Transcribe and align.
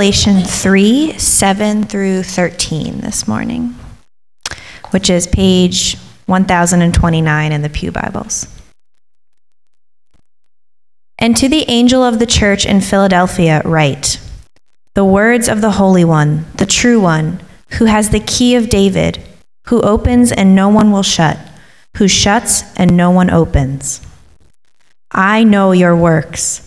Revelation 0.00 0.40
3 0.40 1.18
7 1.18 1.84
through 1.84 2.22
13 2.22 3.02
this 3.02 3.28
morning, 3.28 3.74
which 4.92 5.10
is 5.10 5.26
page 5.26 5.98
1029 6.24 7.52
in 7.52 7.60
the 7.60 7.68
Pew 7.68 7.92
Bibles. 7.92 8.46
And 11.18 11.36
to 11.36 11.50
the 11.50 11.68
angel 11.68 12.02
of 12.02 12.18
the 12.18 12.24
church 12.24 12.64
in 12.64 12.80
Philadelphia, 12.80 13.60
write 13.62 14.18
the 14.94 15.04
words 15.04 15.50
of 15.50 15.60
the 15.60 15.72
Holy 15.72 16.06
One, 16.06 16.46
the 16.54 16.64
true 16.64 16.98
One, 16.98 17.38
who 17.72 17.84
has 17.84 18.08
the 18.08 18.20
key 18.20 18.54
of 18.54 18.70
David, 18.70 19.22
who 19.66 19.82
opens 19.82 20.32
and 20.32 20.54
no 20.54 20.70
one 20.70 20.92
will 20.92 21.02
shut, 21.02 21.38
who 21.98 22.08
shuts 22.08 22.62
and 22.74 22.96
no 22.96 23.10
one 23.10 23.28
opens. 23.28 24.00
I 25.10 25.44
know 25.44 25.72
your 25.72 25.94
works. 25.94 26.66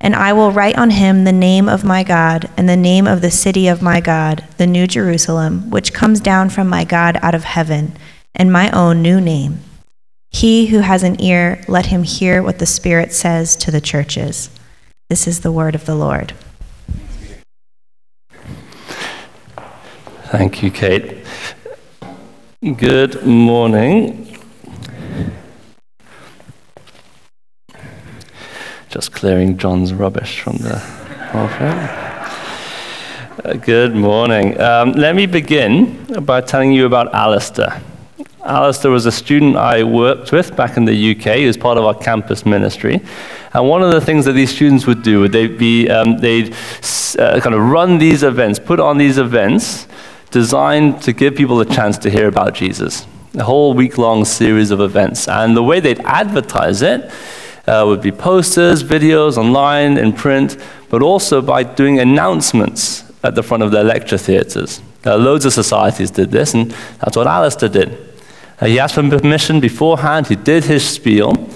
And 0.00 0.16
I 0.16 0.32
will 0.32 0.50
write 0.50 0.78
on 0.78 0.90
him 0.90 1.24
the 1.24 1.32
name 1.32 1.68
of 1.68 1.84
my 1.84 2.02
God 2.02 2.48
and 2.56 2.68
the 2.68 2.76
name 2.76 3.06
of 3.06 3.20
the 3.20 3.30
city 3.30 3.68
of 3.68 3.82
my 3.82 4.00
God, 4.00 4.44
the 4.56 4.66
New 4.66 4.86
Jerusalem, 4.86 5.68
which 5.70 5.92
comes 5.92 6.20
down 6.20 6.48
from 6.48 6.68
my 6.68 6.84
God 6.84 7.18
out 7.20 7.34
of 7.34 7.44
heaven, 7.44 7.96
and 8.34 8.50
my 8.50 8.70
own 8.70 9.02
new 9.02 9.20
name. 9.20 9.60
He 10.30 10.66
who 10.68 10.78
has 10.78 11.02
an 11.02 11.20
ear, 11.20 11.62
let 11.68 11.86
him 11.86 12.04
hear 12.04 12.42
what 12.42 12.60
the 12.60 12.66
Spirit 12.66 13.12
says 13.12 13.56
to 13.56 13.70
the 13.70 13.80
churches. 13.80 14.48
This 15.10 15.26
is 15.26 15.40
the 15.40 15.52
word 15.52 15.74
of 15.74 15.84
the 15.84 15.96
Lord. 15.96 16.32
Thank 20.26 20.62
you, 20.62 20.70
Kate. 20.70 21.26
Good 22.62 23.26
morning. 23.26 24.29
Just 28.90 29.12
clearing 29.12 29.56
John's 29.56 29.94
rubbish 29.94 30.40
from 30.40 30.56
the 30.56 30.74
uh, 33.44 33.54
Good 33.62 33.94
morning. 33.94 34.60
Um, 34.60 34.90
let 34.94 35.14
me 35.14 35.26
begin 35.26 36.24
by 36.24 36.40
telling 36.40 36.72
you 36.72 36.86
about 36.86 37.14
Alistair. 37.14 37.80
Alistair 38.44 38.90
was 38.90 39.06
a 39.06 39.12
student 39.12 39.54
I 39.54 39.84
worked 39.84 40.32
with 40.32 40.56
back 40.56 40.76
in 40.76 40.86
the 40.86 41.12
UK. 41.12 41.36
He 41.36 41.46
was 41.46 41.56
part 41.56 41.78
of 41.78 41.84
our 41.84 41.94
campus 41.94 42.44
ministry. 42.44 43.00
And 43.52 43.68
one 43.68 43.80
of 43.80 43.92
the 43.92 44.00
things 44.00 44.24
that 44.24 44.32
these 44.32 44.52
students 44.52 44.88
would 44.88 45.04
do 45.04 45.20
would 45.20 45.30
they 45.30 45.46
be, 45.46 45.88
um, 45.88 46.18
they'd 46.18 46.52
uh, 47.16 47.38
kind 47.40 47.54
of 47.54 47.60
run 47.60 47.98
these 47.98 48.24
events, 48.24 48.58
put 48.58 48.80
on 48.80 48.98
these 48.98 49.18
events 49.18 49.86
designed 50.32 51.00
to 51.02 51.12
give 51.12 51.36
people 51.36 51.60
a 51.60 51.64
chance 51.64 51.96
to 51.98 52.10
hear 52.10 52.26
about 52.26 52.54
Jesus. 52.54 53.06
A 53.34 53.44
whole 53.44 53.72
week 53.72 53.98
long 53.98 54.24
series 54.24 54.72
of 54.72 54.80
events. 54.80 55.28
And 55.28 55.56
the 55.56 55.62
way 55.62 55.78
they'd 55.78 56.00
advertise 56.00 56.82
it 56.82 57.08
uh, 57.70 57.86
would 57.86 58.02
be 58.02 58.10
posters, 58.10 58.82
videos, 58.82 59.36
online, 59.36 59.96
in 59.96 60.12
print, 60.12 60.56
but 60.88 61.02
also 61.02 61.40
by 61.40 61.62
doing 61.62 62.00
announcements 62.00 63.04
at 63.22 63.36
the 63.36 63.42
front 63.44 63.62
of 63.62 63.70
their 63.70 63.84
lecture 63.84 64.18
theatres. 64.18 64.82
Uh, 65.06 65.16
loads 65.16 65.44
of 65.44 65.52
societies 65.52 66.10
did 66.10 66.32
this, 66.32 66.52
and 66.52 66.72
that's 66.98 67.16
what 67.16 67.28
Alistair 67.28 67.68
did. 67.68 67.96
Uh, 68.60 68.66
he 68.66 68.80
asked 68.80 68.96
for 68.96 69.08
permission 69.08 69.60
beforehand, 69.60 70.26
he 70.26 70.34
did 70.34 70.64
his 70.64 70.86
spiel, 70.86 71.48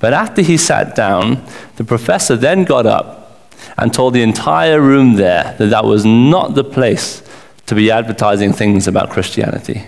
but 0.00 0.12
after 0.12 0.42
he 0.42 0.56
sat 0.56 0.96
down, 0.96 1.44
the 1.76 1.84
professor 1.84 2.36
then 2.36 2.64
got 2.64 2.84
up 2.84 3.48
and 3.78 3.94
told 3.94 4.12
the 4.12 4.22
entire 4.22 4.80
room 4.80 5.14
there 5.14 5.54
that 5.58 5.70
that 5.70 5.84
was 5.84 6.04
not 6.04 6.56
the 6.56 6.64
place 6.64 7.22
to 7.66 7.76
be 7.76 7.92
advertising 7.92 8.52
things 8.52 8.88
about 8.88 9.10
Christianity. 9.10 9.84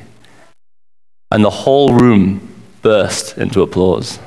And 1.33 1.45
the 1.45 1.51
whole 1.51 1.93
room 1.93 2.55
burst 2.83 3.37
into 3.37 3.63
applause. 3.63 4.21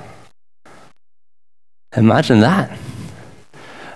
Imagine 1.96 2.40
that. 2.42 2.78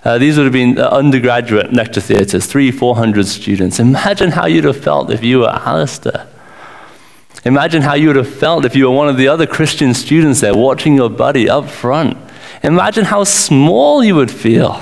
Uh, 0.04 0.18
these 0.18 0.36
would 0.38 0.44
have 0.44 0.54
been 0.54 0.78
uh, 0.78 0.88
undergraduate 0.90 1.72
lecture 1.72 2.02
theatres, 2.02 2.46
three, 2.46 2.72
four 2.72 2.96
hundred 2.96 3.26
students. 3.26 3.80
Imagine 3.80 4.32
how 4.32 4.46
you'd 4.46 4.66
have 4.66 4.84
felt 4.84 5.10
if 5.12 5.24
you 5.24 5.40
were 5.40 5.50
Alistair. 5.50 6.28
Imagine 7.46 7.82
how 7.82 7.94
you 7.94 8.08
would 8.08 8.16
have 8.16 8.34
felt 8.34 8.66
if 8.66 8.76
you 8.76 8.90
were 8.90 8.96
one 8.96 9.10
of 9.10 9.18
the 9.18 9.28
other 9.28 9.46
Christian 9.46 9.94
students 9.94 10.42
there 10.42 10.56
watching 10.56 10.96
your 10.96 11.10
buddy 11.10 11.50
up 11.50 11.70
front. 11.70 12.18
Imagine 12.64 13.06
how 13.06 13.24
small 13.24 14.04
you 14.04 14.16
would 14.16 14.32
feel. 14.32 14.82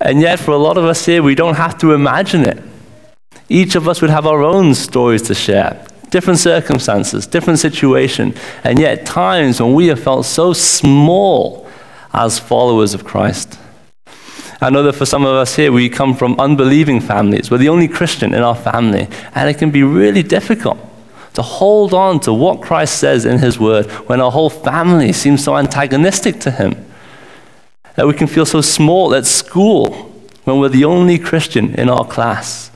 And 0.00 0.20
yet, 0.20 0.38
for 0.40 0.52
a 0.52 0.56
lot 0.56 0.78
of 0.78 0.84
us 0.84 1.06
here, 1.06 1.22
we 1.22 1.34
don't 1.34 1.56
have 1.56 1.78
to 1.78 1.92
imagine 1.92 2.44
it. 2.44 2.62
Each 3.48 3.74
of 3.74 3.88
us 3.88 4.00
would 4.00 4.10
have 4.10 4.26
our 4.26 4.42
own 4.42 4.74
stories 4.74 5.22
to 5.22 5.34
share, 5.34 5.84
different 6.10 6.38
circumstances, 6.38 7.26
different 7.26 7.58
situation, 7.58 8.34
and 8.64 8.78
yet 8.78 9.06
times 9.06 9.60
when 9.60 9.74
we 9.74 9.86
have 9.86 10.00
felt 10.00 10.26
so 10.26 10.52
small 10.52 11.68
as 12.12 12.38
followers 12.38 12.94
of 12.94 13.04
Christ. 13.04 13.58
I 14.60 14.68
know 14.68 14.82
that 14.82 14.92
for 14.92 15.06
some 15.06 15.24
of 15.24 15.34
us 15.34 15.56
here, 15.56 15.72
we 15.72 15.88
come 15.88 16.14
from 16.14 16.38
unbelieving 16.38 17.00
families. 17.00 17.50
We're 17.50 17.58
the 17.58 17.70
only 17.70 17.88
Christian 17.88 18.34
in 18.34 18.42
our 18.42 18.54
family, 18.54 19.08
and 19.34 19.48
it 19.48 19.58
can 19.58 19.70
be 19.70 19.82
really 19.82 20.22
difficult 20.22 20.78
to 21.34 21.42
hold 21.42 21.94
on 21.94 22.20
to 22.20 22.32
what 22.32 22.60
Christ 22.60 22.98
says 22.98 23.24
in 23.24 23.38
His 23.38 23.58
Word 23.58 23.86
when 24.08 24.20
our 24.20 24.30
whole 24.30 24.50
family 24.50 25.12
seems 25.12 25.42
so 25.42 25.56
antagonistic 25.56 26.40
to 26.40 26.50
Him. 26.50 26.86
That 27.94 28.06
we 28.06 28.14
can 28.14 28.26
feel 28.26 28.46
so 28.46 28.60
small 28.60 29.14
at 29.14 29.26
school 29.26 29.92
when 30.44 30.58
we're 30.58 30.68
the 30.68 30.84
only 30.84 31.18
Christian 31.18 31.74
in 31.74 31.88
our 31.88 32.04
class 32.04 32.69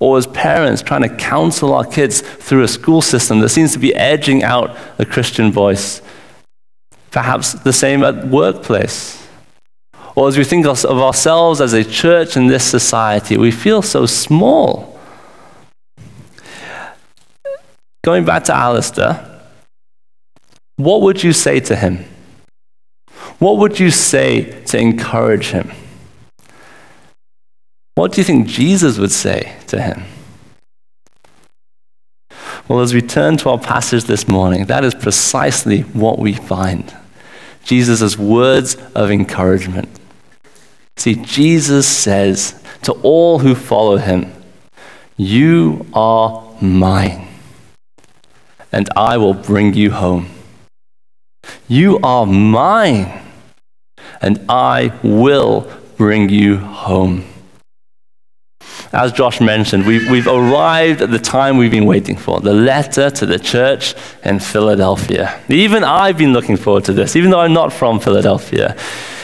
or 0.00 0.16
as 0.16 0.26
parents 0.28 0.82
trying 0.82 1.02
to 1.02 1.14
counsel 1.16 1.74
our 1.74 1.84
kids 1.84 2.20
through 2.20 2.62
a 2.62 2.68
school 2.68 3.02
system 3.02 3.40
that 3.40 3.48
seems 3.48 3.72
to 3.72 3.78
be 3.78 3.94
edging 3.94 4.42
out 4.44 4.76
the 4.96 5.06
Christian 5.06 5.50
voice. 5.50 6.00
Perhaps 7.10 7.54
the 7.54 7.72
same 7.72 8.04
at 8.04 8.28
workplace. 8.28 9.26
Or 10.14 10.28
as 10.28 10.36
we 10.36 10.44
think 10.44 10.66
of 10.66 10.84
ourselves 10.84 11.60
as 11.60 11.72
a 11.72 11.84
church 11.84 12.36
in 12.36 12.48
this 12.48 12.64
society, 12.64 13.36
we 13.36 13.50
feel 13.50 13.82
so 13.82 14.06
small. 14.06 14.98
Going 18.04 18.24
back 18.24 18.44
to 18.44 18.54
Alistair, 18.54 19.24
what 20.76 21.02
would 21.02 21.22
you 21.22 21.32
say 21.32 21.60
to 21.60 21.76
him? 21.76 22.04
What 23.38 23.58
would 23.58 23.78
you 23.78 23.90
say 23.90 24.62
to 24.66 24.78
encourage 24.78 25.50
him? 25.50 25.70
What 27.98 28.12
do 28.12 28.20
you 28.20 28.24
think 28.24 28.46
Jesus 28.46 28.96
would 28.96 29.10
say 29.10 29.56
to 29.66 29.82
him? 29.82 30.04
Well, 32.68 32.78
as 32.78 32.94
we 32.94 33.02
turn 33.02 33.38
to 33.38 33.50
our 33.50 33.58
passage 33.58 34.04
this 34.04 34.28
morning, 34.28 34.66
that 34.66 34.84
is 34.84 34.94
precisely 34.94 35.80
what 35.80 36.20
we 36.20 36.32
find 36.32 36.94
Jesus' 37.64 38.16
words 38.16 38.76
of 38.94 39.10
encouragement. 39.10 39.88
See, 40.96 41.16
Jesus 41.16 41.88
says 41.88 42.62
to 42.82 42.92
all 43.02 43.40
who 43.40 43.56
follow 43.56 43.96
him, 43.96 44.32
You 45.16 45.84
are 45.92 46.54
mine, 46.62 47.26
and 48.70 48.88
I 48.94 49.16
will 49.16 49.34
bring 49.34 49.74
you 49.74 49.90
home. 49.90 50.28
You 51.66 51.98
are 52.04 52.26
mine, 52.26 53.22
and 54.22 54.46
I 54.48 54.96
will 55.02 55.68
bring 55.96 56.28
you 56.28 56.58
home 56.58 57.24
as 58.92 59.12
Josh 59.12 59.40
mentioned, 59.40 59.86
we've, 59.86 60.10
we've 60.10 60.26
arrived 60.26 61.02
at 61.02 61.10
the 61.10 61.18
time 61.18 61.58
we've 61.58 61.70
been 61.70 61.84
waiting 61.86 62.16
for 62.16 62.40
the 62.40 62.54
letter 62.54 63.10
to 63.10 63.26
the 63.26 63.38
church 63.38 63.94
in 64.24 64.40
Philadelphia. 64.40 65.40
Even 65.48 65.84
I've 65.84 66.16
been 66.16 66.32
looking 66.32 66.56
forward 66.56 66.84
to 66.86 66.92
this, 66.92 67.14
even 67.14 67.30
though 67.30 67.40
I'm 67.40 67.52
not 67.52 67.72
from 67.72 68.00
Philadelphia. 68.00 68.76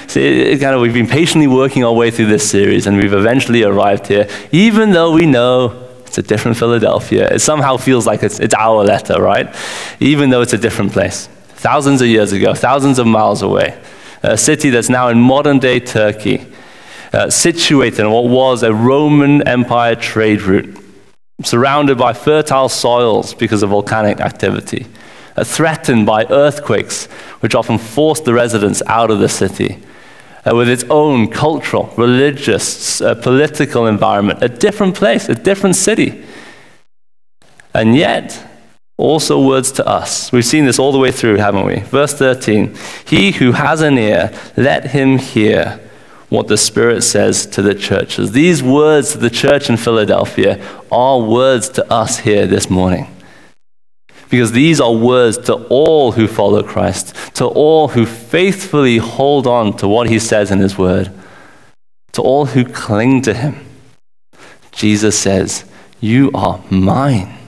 See, 0.06 0.58
kind 0.58 0.74
of, 0.74 0.82
we've 0.82 0.92
been 0.92 1.06
patiently 1.06 1.46
working 1.46 1.82
our 1.82 1.92
way 1.92 2.10
through 2.10 2.26
this 2.26 2.48
series, 2.48 2.86
and 2.86 2.96
we've 2.96 3.14
eventually 3.14 3.62
arrived 3.62 4.06
here, 4.06 4.28
even 4.52 4.92
though 4.92 5.12
we 5.12 5.24
know 5.24 5.88
it's 6.06 6.18
a 6.18 6.22
different 6.22 6.56
Philadelphia. 6.58 7.28
It 7.34 7.40
somehow 7.40 7.78
feels 7.78 8.06
like 8.06 8.22
it's, 8.22 8.38
it's 8.38 8.54
our 8.54 8.84
letter, 8.84 9.20
right? 9.20 9.52
Even 9.98 10.28
though 10.30 10.42
it's 10.42 10.52
a 10.52 10.58
different 10.58 10.92
place. 10.92 11.28
thousands 11.64 12.02
of 12.02 12.08
years 12.08 12.32
ago, 12.32 12.52
thousands 12.52 12.98
of 12.98 13.06
miles 13.06 13.40
away. 13.40 13.80
A 14.22 14.36
city 14.36 14.68
that's 14.68 14.90
now 14.90 15.08
in 15.08 15.18
modern 15.18 15.58
day 15.58 15.80
Turkey, 15.80 16.46
uh, 17.14 17.30
situated 17.30 18.04
on 18.04 18.10
what 18.10 18.24
was 18.24 18.64
a 18.64 18.74
Roman 18.74 19.46
Empire 19.46 19.94
trade 19.94 20.42
route, 20.42 20.76
surrounded 21.44 21.96
by 21.96 22.12
fertile 22.12 22.68
soils 22.68 23.34
because 23.34 23.62
of 23.62 23.70
volcanic 23.70 24.20
activity, 24.20 24.86
uh, 25.36 25.44
threatened 25.44 26.06
by 26.06 26.24
earthquakes, 26.26 27.06
which 27.38 27.54
often 27.54 27.78
forced 27.78 28.24
the 28.24 28.34
residents 28.34 28.82
out 28.86 29.12
of 29.12 29.20
the 29.20 29.28
city 29.28 29.78
uh, 30.44 30.56
with 30.56 30.68
its 30.68 30.82
own 30.90 31.28
cultural, 31.28 31.94
religious, 31.96 33.00
uh, 33.00 33.14
political 33.14 33.86
environment, 33.86 34.42
a 34.42 34.48
different 34.48 34.96
place, 34.96 35.28
a 35.28 35.36
different 35.36 35.76
city. 35.76 36.24
And 37.72 37.94
yet, 37.94 38.44
also 38.96 39.40
words 39.40 39.70
to 39.72 39.86
us. 39.86 40.32
We've 40.32 40.44
seen 40.44 40.64
this 40.64 40.80
all 40.80 40.90
the 40.90 40.98
way 40.98 41.12
through, 41.12 41.36
haven't 41.36 41.64
we? 41.64 41.80
Verse 41.80 42.14
13 42.14 42.76
He 43.06 43.30
who 43.30 43.52
has 43.52 43.82
an 43.82 43.98
ear, 43.98 44.32
let 44.56 44.90
him 44.90 45.18
hear 45.18 45.80
what 46.34 46.48
the 46.48 46.56
Spirit 46.56 47.02
says 47.02 47.46
to 47.46 47.62
the 47.62 47.74
churches. 47.74 48.32
These 48.32 48.62
words 48.62 49.12
to 49.12 49.18
the 49.18 49.30
church 49.30 49.70
in 49.70 49.76
Philadelphia 49.76 50.62
are 50.90 51.20
words 51.20 51.68
to 51.70 51.92
us 51.92 52.18
here 52.18 52.46
this 52.46 52.68
morning. 52.68 53.06
Because 54.30 54.52
these 54.52 54.80
are 54.80 54.92
words 54.92 55.38
to 55.38 55.54
all 55.68 56.12
who 56.12 56.26
follow 56.26 56.62
Christ, 56.62 57.14
to 57.36 57.46
all 57.46 57.88
who 57.88 58.04
faithfully 58.04 58.96
hold 58.98 59.46
on 59.46 59.76
to 59.76 59.86
what 59.86 60.08
he 60.08 60.18
says 60.18 60.50
in 60.50 60.58
his 60.58 60.76
word, 60.76 61.12
to 62.12 62.22
all 62.22 62.46
who 62.46 62.64
cling 62.64 63.22
to 63.22 63.34
him. 63.34 63.64
Jesus 64.72 65.16
says, 65.16 65.64
You 66.00 66.30
are 66.34 66.60
mine, 66.68 67.38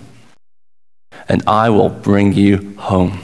and 1.29 1.43
I 1.47 1.71
will 1.71 1.89
bring 1.89 2.33
you 2.33 2.77
home. 2.79 3.21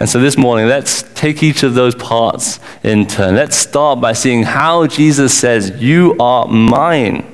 And 0.00 0.08
so 0.08 0.18
this 0.18 0.38
morning, 0.38 0.66
let's 0.66 1.02
take 1.14 1.42
each 1.42 1.62
of 1.62 1.74
those 1.74 1.94
parts 1.94 2.58
in 2.82 3.06
turn. 3.06 3.34
Let's 3.34 3.56
start 3.56 4.00
by 4.00 4.14
seeing 4.14 4.44
how 4.44 4.86
Jesus 4.86 5.36
says, 5.36 5.70
You 5.80 6.16
are 6.18 6.46
mine. 6.46 7.30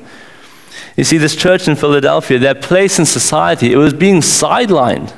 You 0.97 1.05
see, 1.05 1.17
this 1.17 1.37
church 1.37 1.69
in 1.69 1.77
Philadelphia, 1.77 2.41
their 2.41 2.57
place 2.57 2.99
in 2.99 3.07
society, 3.07 3.73
it 3.73 3.77
was 3.77 3.95
being 3.95 4.21
sidelined. 4.21 5.15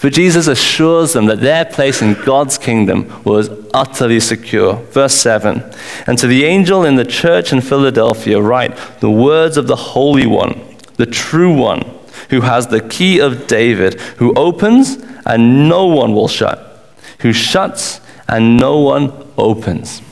But 0.00 0.12
Jesus 0.12 0.48
assures 0.48 1.12
them 1.12 1.26
that 1.26 1.40
their 1.40 1.64
place 1.64 2.02
in 2.02 2.14
God's 2.24 2.58
kingdom 2.58 3.22
was 3.22 3.50
utterly 3.72 4.18
secure. 4.18 4.74
Verse 4.74 5.14
7 5.14 5.62
And 6.08 6.18
to 6.18 6.26
the 6.26 6.44
angel 6.44 6.84
in 6.84 6.96
the 6.96 7.04
church 7.04 7.52
in 7.52 7.60
Philadelphia, 7.60 8.40
write 8.40 8.76
the 8.98 9.10
words 9.10 9.56
of 9.56 9.68
the 9.68 9.76
Holy 9.76 10.26
One, 10.26 10.60
the 10.96 11.06
true 11.06 11.54
One, 11.54 11.82
who 12.30 12.40
has 12.40 12.66
the 12.66 12.80
key 12.80 13.20
of 13.20 13.46
David, 13.46 14.00
who 14.18 14.34
opens 14.34 14.96
and 15.28 15.68
no 15.68 15.86
one 15.86 16.14
will 16.14 16.26
shut, 16.26 16.90
who 17.20 17.32
shuts 17.32 18.00
and 18.26 18.56
no 18.56 18.80
one 18.80 19.12
opens. 19.36 20.02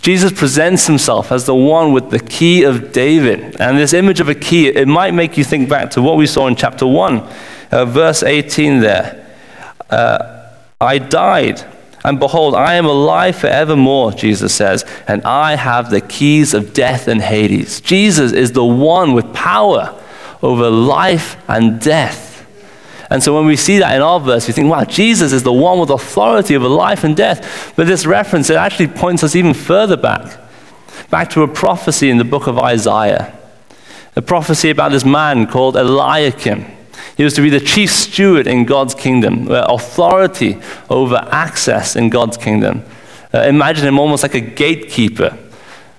Jesus 0.00 0.32
presents 0.32 0.86
himself 0.86 1.32
as 1.32 1.46
the 1.46 1.54
one 1.54 1.92
with 1.92 2.10
the 2.10 2.18
key 2.18 2.64
of 2.64 2.92
David. 2.92 3.60
And 3.60 3.78
this 3.78 3.92
image 3.92 4.20
of 4.20 4.28
a 4.28 4.34
key, 4.34 4.68
it 4.68 4.88
might 4.88 5.14
make 5.14 5.38
you 5.38 5.44
think 5.44 5.68
back 5.68 5.90
to 5.92 6.02
what 6.02 6.16
we 6.16 6.26
saw 6.26 6.46
in 6.46 6.56
chapter 6.56 6.86
1, 6.86 7.18
uh, 7.70 7.84
verse 7.84 8.22
18 8.22 8.80
there. 8.80 9.36
Uh, 9.88 10.50
I 10.80 10.98
died, 10.98 11.64
and 12.04 12.18
behold, 12.18 12.54
I 12.54 12.74
am 12.74 12.86
alive 12.86 13.36
forevermore, 13.36 14.12
Jesus 14.12 14.54
says, 14.54 14.84
and 15.06 15.22
I 15.24 15.56
have 15.56 15.90
the 15.90 16.00
keys 16.00 16.54
of 16.54 16.72
death 16.72 17.08
and 17.08 17.20
Hades. 17.20 17.80
Jesus 17.80 18.32
is 18.32 18.52
the 18.52 18.64
one 18.64 19.12
with 19.12 19.32
power 19.32 19.98
over 20.42 20.70
life 20.70 21.36
and 21.48 21.80
death. 21.80 22.27
And 23.10 23.22
so 23.22 23.34
when 23.34 23.46
we 23.46 23.56
see 23.56 23.78
that 23.78 23.94
in 23.96 24.02
our 24.02 24.20
verse, 24.20 24.46
we 24.46 24.52
think, 24.52 24.70
wow, 24.70 24.84
Jesus 24.84 25.32
is 25.32 25.42
the 25.42 25.52
one 25.52 25.78
with 25.78 25.90
authority 25.90 26.54
over 26.56 26.68
life 26.68 27.04
and 27.04 27.16
death. 27.16 27.72
But 27.74 27.86
this 27.86 28.04
reference, 28.04 28.50
it 28.50 28.56
actually 28.56 28.88
points 28.88 29.24
us 29.24 29.34
even 29.34 29.54
further 29.54 29.96
back, 29.96 30.38
back 31.08 31.30
to 31.30 31.42
a 31.42 31.48
prophecy 31.48 32.10
in 32.10 32.18
the 32.18 32.24
book 32.24 32.46
of 32.46 32.58
Isaiah. 32.58 33.34
A 34.14 34.22
prophecy 34.22 34.68
about 34.70 34.90
this 34.90 35.04
man 35.04 35.46
called 35.46 35.76
Eliakim. 35.76 36.66
He 37.16 37.24
was 37.24 37.34
to 37.34 37.40
be 37.40 37.50
the 37.50 37.60
chief 37.60 37.90
steward 37.90 38.46
in 38.46 38.64
God's 38.64 38.94
kingdom, 38.94 39.48
authority 39.50 40.60
over 40.90 41.16
access 41.30 41.96
in 41.96 42.10
God's 42.10 42.36
kingdom. 42.36 42.84
Uh, 43.32 43.40
imagine 43.40 43.86
him 43.86 43.98
almost 43.98 44.22
like 44.22 44.34
a 44.34 44.40
gatekeeper 44.40 45.36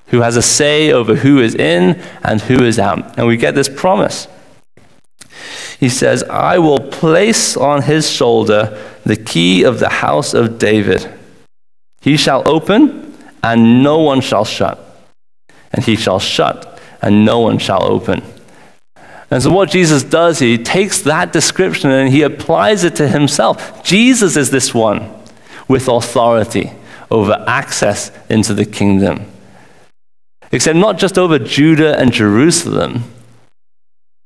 who 0.07 0.21
has 0.21 0.37
a 0.37 0.41
say 0.41 0.91
over 0.91 1.15
who 1.15 1.39
is 1.39 1.55
in 1.55 2.01
and 2.23 2.41
who 2.41 2.63
is 2.63 2.79
out. 2.79 3.17
And 3.17 3.27
we 3.27 3.37
get 3.37 3.55
this 3.55 3.69
promise. 3.69 4.27
He 5.79 5.87
says, 5.89 6.23
I 6.23 6.57
will 6.57 6.79
place 6.79 7.55
on 7.55 7.83
his 7.83 8.09
shoulder 8.09 8.77
the 9.05 9.15
key 9.15 9.63
of 9.63 9.79
the 9.79 9.89
house 9.89 10.33
of 10.33 10.59
David. 10.59 11.09
He 12.01 12.17
shall 12.17 12.45
open, 12.47 13.17
and 13.41 13.81
no 13.81 13.99
one 13.99 14.19
shall 14.19 14.43
shut. 14.43 14.77
And 15.71 15.85
he 15.85 15.95
shall 15.95 16.19
shut, 16.19 16.79
and 17.01 17.23
no 17.23 17.39
one 17.39 17.59
shall 17.59 17.83
open. 17.83 18.23
And 19.31 19.41
so, 19.41 19.51
what 19.51 19.69
Jesus 19.69 20.03
does, 20.03 20.39
he 20.39 20.57
takes 20.57 21.01
that 21.03 21.31
description 21.31 21.91
and 21.91 22.11
he 22.11 22.23
applies 22.23 22.83
it 22.83 22.95
to 22.95 23.07
himself. 23.07 23.83
Jesus 23.83 24.35
is 24.35 24.49
this 24.49 24.73
one 24.73 25.09
with 25.67 25.87
authority 25.87 26.71
over 27.11 27.43
access 27.47 28.11
into 28.27 28.53
the 28.53 28.65
kingdom. 28.65 29.25
Except 30.51 30.75
not 30.75 30.97
just 30.97 31.17
over 31.17 31.37
Judah 31.37 31.97
and 31.99 32.11
Jerusalem, 32.11 33.03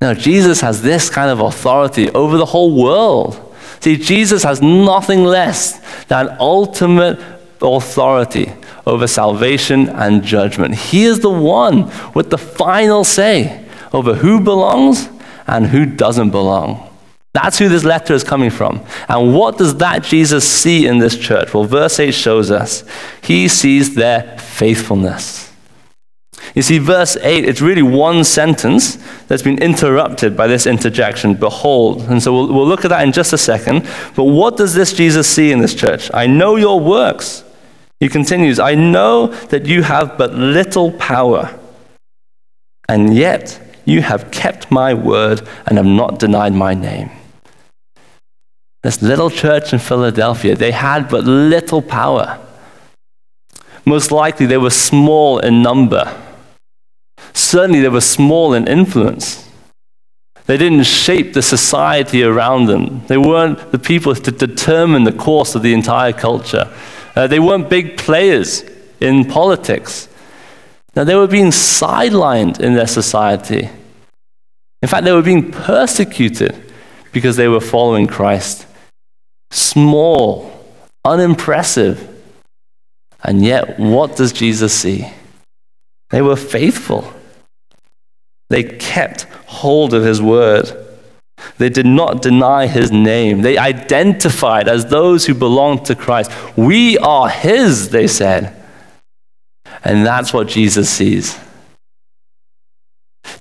now, 0.03 0.13
Jesus 0.13 0.59
has 0.59 0.81
this 0.81 1.09
kind 1.09 1.29
of 1.31 1.39
authority 1.39 2.09
over 2.09 2.35
the 2.35 2.45
whole 2.45 2.75
world. 2.75 3.39
See, 3.79 3.95
Jesus 3.95 4.43
has 4.43 4.61
nothing 4.61 5.23
less 5.23 5.79
than 6.07 6.35
ultimate 6.41 7.21
authority 7.61 8.51
over 8.85 9.07
salvation 9.07 9.87
and 9.87 10.21
judgment. 10.21 10.75
He 10.75 11.05
is 11.05 11.21
the 11.21 11.29
one 11.29 11.89
with 12.13 12.31
the 12.31 12.37
final 12.37 13.05
say 13.05 13.65
over 13.93 14.13
who 14.13 14.41
belongs 14.41 15.07
and 15.47 15.67
who 15.67 15.85
doesn't 15.85 16.31
belong. 16.31 16.89
That's 17.31 17.57
who 17.57 17.69
this 17.69 17.85
letter 17.85 18.13
is 18.13 18.25
coming 18.25 18.49
from. 18.49 18.85
And 19.07 19.33
what 19.33 19.57
does 19.57 19.77
that 19.77 20.03
Jesus 20.03 20.45
see 20.45 20.85
in 20.85 20.97
this 20.97 21.17
church? 21.17 21.53
Well, 21.53 21.63
verse 21.63 21.97
8 21.97 22.11
shows 22.11 22.51
us 22.51 22.83
he 23.21 23.47
sees 23.47 23.95
their 23.95 24.37
faithfulness. 24.37 25.52
You 26.55 26.61
see, 26.61 26.77
verse 26.77 27.17
8, 27.17 27.45
it's 27.45 27.61
really 27.61 27.81
one 27.81 28.23
sentence 28.23 28.97
that's 29.27 29.41
been 29.41 29.61
interrupted 29.61 30.37
by 30.37 30.47
this 30.47 30.67
interjection, 30.67 31.33
behold. 31.33 32.01
And 32.03 32.21
so 32.21 32.33
we'll, 32.33 32.53
we'll 32.53 32.67
look 32.67 32.85
at 32.85 32.89
that 32.89 33.03
in 33.03 33.11
just 33.11 33.33
a 33.33 33.37
second. 33.37 33.83
But 34.15 34.25
what 34.25 34.57
does 34.57 34.73
this 34.73 34.93
Jesus 34.93 35.27
see 35.27 35.51
in 35.51 35.59
this 35.59 35.73
church? 35.73 36.11
I 36.13 36.27
know 36.27 36.55
your 36.55 36.79
works. 36.79 37.43
He 37.99 38.09
continues, 38.09 38.59
I 38.59 38.75
know 38.75 39.27
that 39.27 39.65
you 39.65 39.83
have 39.83 40.17
but 40.17 40.33
little 40.33 40.91
power, 40.91 41.57
and 42.89 43.15
yet 43.15 43.59
you 43.85 44.01
have 44.01 44.29
kept 44.29 44.69
my 44.69 44.93
word 44.93 45.47
and 45.65 45.77
have 45.77 45.85
not 45.87 46.19
denied 46.19 46.53
my 46.53 46.73
name. 46.73 47.09
This 48.81 49.01
little 49.01 49.29
church 49.29 49.71
in 49.71 49.79
Philadelphia, 49.79 50.55
they 50.55 50.71
had 50.71 51.07
but 51.07 51.23
little 51.23 51.81
power. 51.81 52.37
Most 53.85 54.11
likely, 54.11 54.45
they 54.45 54.57
were 54.57 54.69
small 54.69 55.39
in 55.39 55.61
number. 55.61 56.13
Certainly, 57.33 57.81
they 57.81 57.89
were 57.89 58.01
small 58.01 58.53
in 58.53 58.67
influence. 58.67 59.49
They 60.45 60.57
didn't 60.57 60.83
shape 60.83 61.33
the 61.33 61.41
society 61.41 62.23
around 62.23 62.65
them. 62.65 63.05
They 63.07 63.17
weren't 63.17 63.71
the 63.71 63.79
people 63.79 64.13
to 64.13 64.31
determine 64.31 65.03
the 65.03 65.13
course 65.13 65.55
of 65.55 65.61
the 65.61 65.73
entire 65.73 66.13
culture. 66.13 66.71
Uh, 67.15 67.27
they 67.27 67.39
weren't 67.39 67.69
big 67.69 67.97
players 67.97 68.63
in 68.99 69.25
politics. 69.25 70.09
Now, 70.95 71.05
they 71.05 71.15
were 71.15 71.27
being 71.27 71.51
sidelined 71.51 72.59
in 72.59 72.73
their 72.73 72.87
society. 72.87 73.69
In 74.81 74.89
fact, 74.89 75.05
they 75.05 75.13
were 75.13 75.21
being 75.21 75.51
persecuted 75.51 76.71
because 77.13 77.37
they 77.37 77.47
were 77.47 77.61
following 77.61 78.05
Christ. 78.05 78.67
Small, 79.51 80.51
unimpressive. 81.05 82.09
And 83.23 83.43
yet, 83.43 83.79
what 83.79 84.17
does 84.17 84.33
Jesus 84.33 84.73
see? 84.73 85.07
They 86.09 86.21
were 86.21 86.35
faithful. 86.35 87.13
They 88.53 88.61
kept 88.61 89.23
hold 89.47 89.95
of 89.95 90.03
his 90.03 90.21
word. 90.21 90.71
They 91.57 91.69
did 91.69 91.87
not 91.87 92.21
deny 92.21 92.67
his 92.67 92.91
name. 92.91 93.41
They 93.41 93.57
identified 93.57 94.67
as 94.67 94.85
those 94.85 95.25
who 95.25 95.33
belonged 95.33 95.85
to 95.85 95.95
Christ. 95.95 96.29
We 96.55 96.99
are 96.99 97.29
his, 97.29 97.89
they 97.89 98.05
said. 98.05 98.55
And 99.83 100.05
that's 100.05 100.33
what 100.35 100.49
Jesus 100.49 100.87
sees. 100.87 101.35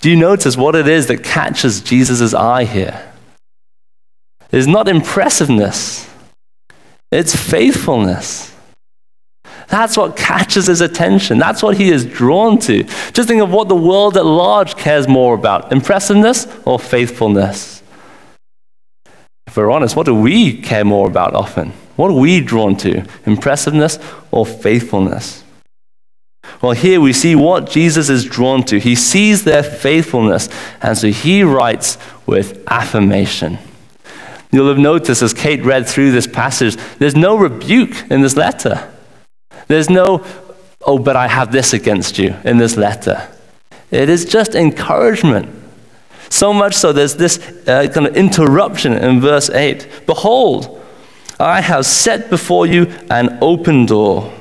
Do 0.01 0.09
you 0.09 0.17
notice 0.17 0.57
what 0.57 0.75
it 0.75 0.89
is 0.89 1.09
that 1.09 1.23
catches 1.23 1.83
Jesus' 1.83 2.33
eye 2.33 2.65
here? 2.65 3.13
It's 4.51 4.67
not 4.67 4.89
impressiveness, 4.89 6.09
it's 7.11 7.37
faithfulness. 7.37 8.52
That's 9.73 9.97
what 9.97 10.19
catches 10.19 10.67
his 10.67 10.83
attention. 10.83 11.39
That's 11.39 11.63
what 11.63 11.79
he 11.79 11.89
is 11.89 12.05
drawn 12.05 12.59
to. 12.59 12.85
Just 13.15 13.27
think 13.27 13.41
of 13.41 13.51
what 13.51 13.69
the 13.69 13.75
world 13.75 14.19
at 14.19 14.27
large 14.27 14.77
cares 14.77 15.09
more 15.09 15.35
about 15.35 15.73
impressiveness 15.73 16.47
or 16.67 16.79
faithfulness. 16.79 17.83
if 19.47 19.57
we're 19.57 19.71
honest, 19.71 19.97
what 19.97 20.05
do 20.05 20.15
we 20.15 20.61
care 20.61 20.85
more 20.85 21.09
about 21.09 21.35
often? 21.35 21.71
What 21.97 22.11
are 22.11 22.21
we 22.21 22.43
drawn 22.43 22.77
to? 22.77 23.07
Impressiveness 23.25 23.99
or 24.31 24.45
faithfulness? 24.45 25.43
Well, 26.61 26.73
here 26.73 27.01
we 27.01 27.15
see 27.15 27.35
what 27.35 27.71
Jesus 27.71 28.11
is 28.11 28.27
drawn 28.27 28.65
to. 28.65 28.79
He 28.79 28.95
sees 28.95 29.45
their 29.45 29.63
faithfulness, 29.63 30.51
and 30.83 30.99
so 30.99 31.09
he 31.09 31.45
writes 31.45 31.97
with 32.27 32.63
affirmation. 32.67 33.57
You'll 34.51 34.69
have 34.69 34.77
noticed 34.77 35.23
as 35.23 35.33
Kate 35.33 35.65
read 35.65 35.87
through 35.89 36.13
this 36.13 36.27
passage, 36.27 36.77
there's 36.99 37.17
no 37.17 37.39
rebuke 37.39 38.11
in 38.11 38.21
this 38.21 38.37
letter. 38.37 38.92
There's 39.69 39.91
no, 39.91 40.25
oh, 40.87 40.99
but 40.99 41.17
I 41.17 41.29
have 41.29 41.53
this 41.53 41.73
against 41.73 42.19
you 42.19 42.35
in 42.45 42.59
this 42.59 42.77
letter. 42.77 43.29
It 43.91 44.09
is 44.09 44.25
just 44.25 44.55
encouragement. 44.55 45.49
So 46.31 46.53
much 46.53 46.75
so, 46.75 46.93
there's 46.93 47.17
this 47.17 47.39
uh, 47.69 47.89
kind 47.93 48.07
of 48.07 48.17
interruption 48.17 48.95
in 48.95 49.21
verse 49.21 49.51
8. 49.51 50.07
Behold, 50.07 50.81
I 51.39 51.61
have 51.61 51.85
set 51.85 52.31
before 52.31 52.67
you 52.67 52.87
an 53.11 53.39
open 53.43 53.85
door, 53.85 54.33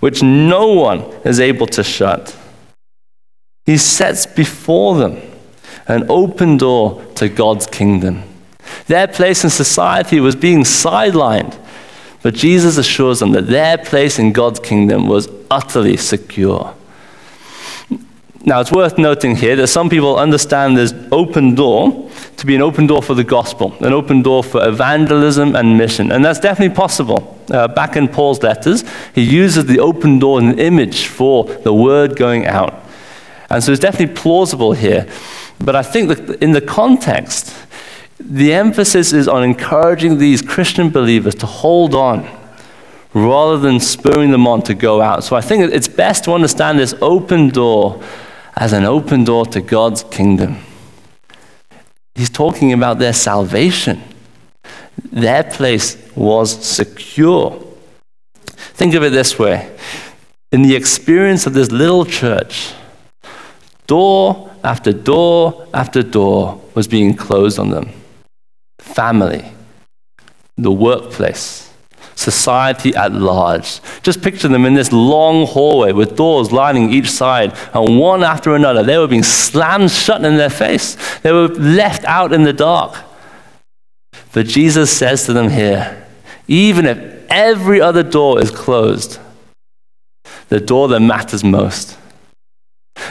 which 0.00 0.22
no 0.22 0.68
one 0.72 1.00
is 1.24 1.40
able 1.40 1.66
to 1.68 1.82
shut. 1.82 2.36
He 3.64 3.78
sets 3.78 4.26
before 4.26 4.96
them 4.96 5.20
an 5.86 6.06
open 6.08 6.56
door 6.56 7.02
to 7.14 7.28
God's 7.28 7.66
kingdom. 7.66 8.22
Their 8.86 9.06
place 9.06 9.44
in 9.44 9.50
society 9.50 10.20
was 10.20 10.36
being 10.36 10.60
sidelined, 10.60 11.54
but 12.24 12.32
Jesus 12.32 12.78
assures 12.78 13.18
them 13.18 13.32
that 13.32 13.48
their 13.48 13.76
place 13.76 14.18
in 14.18 14.32
God's 14.32 14.58
kingdom 14.58 15.08
was 15.08 15.28
utterly 15.50 15.98
secure. 15.98 16.74
Now, 18.46 18.60
it's 18.60 18.72
worth 18.72 18.96
noting 18.96 19.36
here 19.36 19.56
that 19.56 19.66
some 19.66 19.90
people 19.90 20.16
understand 20.16 20.74
this 20.74 20.94
open 21.12 21.54
door 21.54 22.10
to 22.38 22.46
be 22.46 22.54
an 22.54 22.62
open 22.62 22.86
door 22.86 23.02
for 23.02 23.12
the 23.12 23.24
gospel, 23.24 23.74
an 23.80 23.92
open 23.92 24.22
door 24.22 24.42
for 24.42 24.66
evangelism 24.66 25.54
and 25.54 25.76
mission. 25.76 26.10
And 26.10 26.24
that's 26.24 26.40
definitely 26.40 26.74
possible. 26.74 27.38
Uh, 27.50 27.68
back 27.68 27.94
in 27.94 28.08
Paul's 28.08 28.42
letters, 28.42 28.84
he 29.14 29.20
uses 29.20 29.66
the 29.66 29.80
open 29.80 30.18
door 30.18 30.38
as 30.40 30.44
an 30.44 30.58
image 30.58 31.08
for 31.08 31.44
the 31.44 31.74
word 31.74 32.16
going 32.16 32.46
out. 32.46 32.84
And 33.50 33.62
so 33.62 33.70
it's 33.70 33.82
definitely 33.82 34.14
plausible 34.14 34.72
here. 34.72 35.06
But 35.58 35.76
I 35.76 35.82
think 35.82 36.08
that 36.08 36.42
in 36.42 36.52
the 36.52 36.62
context, 36.62 37.54
the 38.18 38.52
emphasis 38.52 39.12
is 39.12 39.28
on 39.28 39.42
encouraging 39.42 40.18
these 40.18 40.40
Christian 40.40 40.90
believers 40.90 41.34
to 41.36 41.46
hold 41.46 41.94
on 41.94 42.28
rather 43.12 43.58
than 43.58 43.78
spurring 43.80 44.30
them 44.30 44.46
on 44.46 44.62
to 44.62 44.74
go 44.74 45.00
out. 45.00 45.24
So 45.24 45.36
I 45.36 45.40
think 45.40 45.72
it's 45.72 45.88
best 45.88 46.24
to 46.24 46.32
understand 46.32 46.78
this 46.78 46.94
open 47.00 47.48
door 47.48 48.02
as 48.56 48.72
an 48.72 48.84
open 48.84 49.24
door 49.24 49.46
to 49.46 49.60
God's 49.60 50.02
kingdom. 50.04 50.58
He's 52.14 52.30
talking 52.30 52.72
about 52.72 52.98
their 52.98 53.12
salvation. 53.12 54.02
Their 55.12 55.42
place 55.44 55.96
was 56.14 56.64
secure. 56.64 57.60
Think 58.46 58.94
of 58.94 59.02
it 59.02 59.10
this 59.10 59.38
way 59.38 59.70
in 60.54 60.62
the 60.62 60.76
experience 60.76 61.48
of 61.48 61.52
this 61.52 61.72
little 61.72 62.04
church, 62.04 62.74
door 63.88 64.54
after 64.62 64.92
door 64.92 65.66
after 65.74 66.00
door 66.00 66.60
was 66.74 66.86
being 66.86 67.12
closed 67.12 67.58
on 67.58 67.70
them. 67.70 67.90
Family, 68.94 69.44
the 70.56 70.70
workplace, 70.70 71.68
society 72.14 72.94
at 72.94 73.12
large. 73.12 73.80
Just 74.02 74.22
picture 74.22 74.46
them 74.46 74.64
in 74.64 74.74
this 74.74 74.92
long 74.92 75.46
hallway 75.46 75.90
with 75.90 76.16
doors 76.16 76.52
lining 76.52 76.92
each 76.92 77.10
side, 77.10 77.56
and 77.74 77.98
one 77.98 78.22
after 78.22 78.54
another, 78.54 78.84
they 78.84 78.96
were 78.96 79.08
being 79.08 79.24
slammed 79.24 79.90
shut 79.90 80.24
in 80.24 80.36
their 80.36 80.48
face. 80.48 80.96
They 81.20 81.32
were 81.32 81.48
left 81.48 82.04
out 82.04 82.32
in 82.32 82.44
the 82.44 82.52
dark. 82.52 82.94
But 84.32 84.46
Jesus 84.46 84.96
says 84.96 85.26
to 85.26 85.32
them 85.32 85.50
here 85.50 86.00
even 86.46 86.86
if 86.86 86.98
every 87.30 87.80
other 87.80 88.02
door 88.02 88.40
is 88.40 88.50
closed, 88.50 89.18
the 90.50 90.60
door 90.60 90.86
that 90.88 91.00
matters 91.00 91.42
most, 91.42 91.96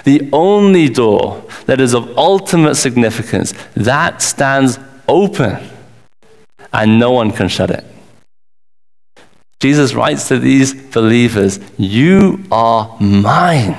the 0.03 0.29
only 0.31 0.87
door 0.87 1.43
that 1.65 1.81
is 1.81 1.93
of 1.93 2.17
ultimate 2.17 2.75
significance, 2.75 3.53
that 3.75 4.21
stands 4.21 4.79
open, 5.07 5.57
and 6.73 6.99
no 6.99 7.11
one 7.11 7.31
can 7.31 7.47
shut 7.47 7.69
it. 7.69 7.85
Jesus 9.59 9.93
writes 9.93 10.27
to 10.27 10.39
these 10.39 10.73
believers, 10.73 11.59
You 11.77 12.43
are 12.51 12.97
mine. 12.99 13.77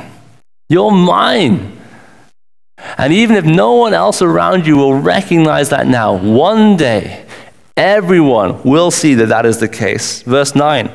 You're 0.69 0.93
mine. 0.93 1.79
And 2.97 3.13
even 3.13 3.37
if 3.37 3.45
no 3.45 3.75
one 3.75 3.93
else 3.93 4.23
around 4.23 4.67
you 4.67 4.77
will 4.77 4.95
recognize 4.95 5.71
that 5.71 5.87
now, 5.87 6.17
one 6.17 6.77
day 6.77 7.27
everyone 7.77 8.63
will 8.63 8.91
see 8.91 9.15
that 9.15 9.27
that 9.27 9.45
is 9.45 9.59
the 9.59 9.69
case. 9.69 10.23
Verse 10.23 10.55
9 10.55 10.91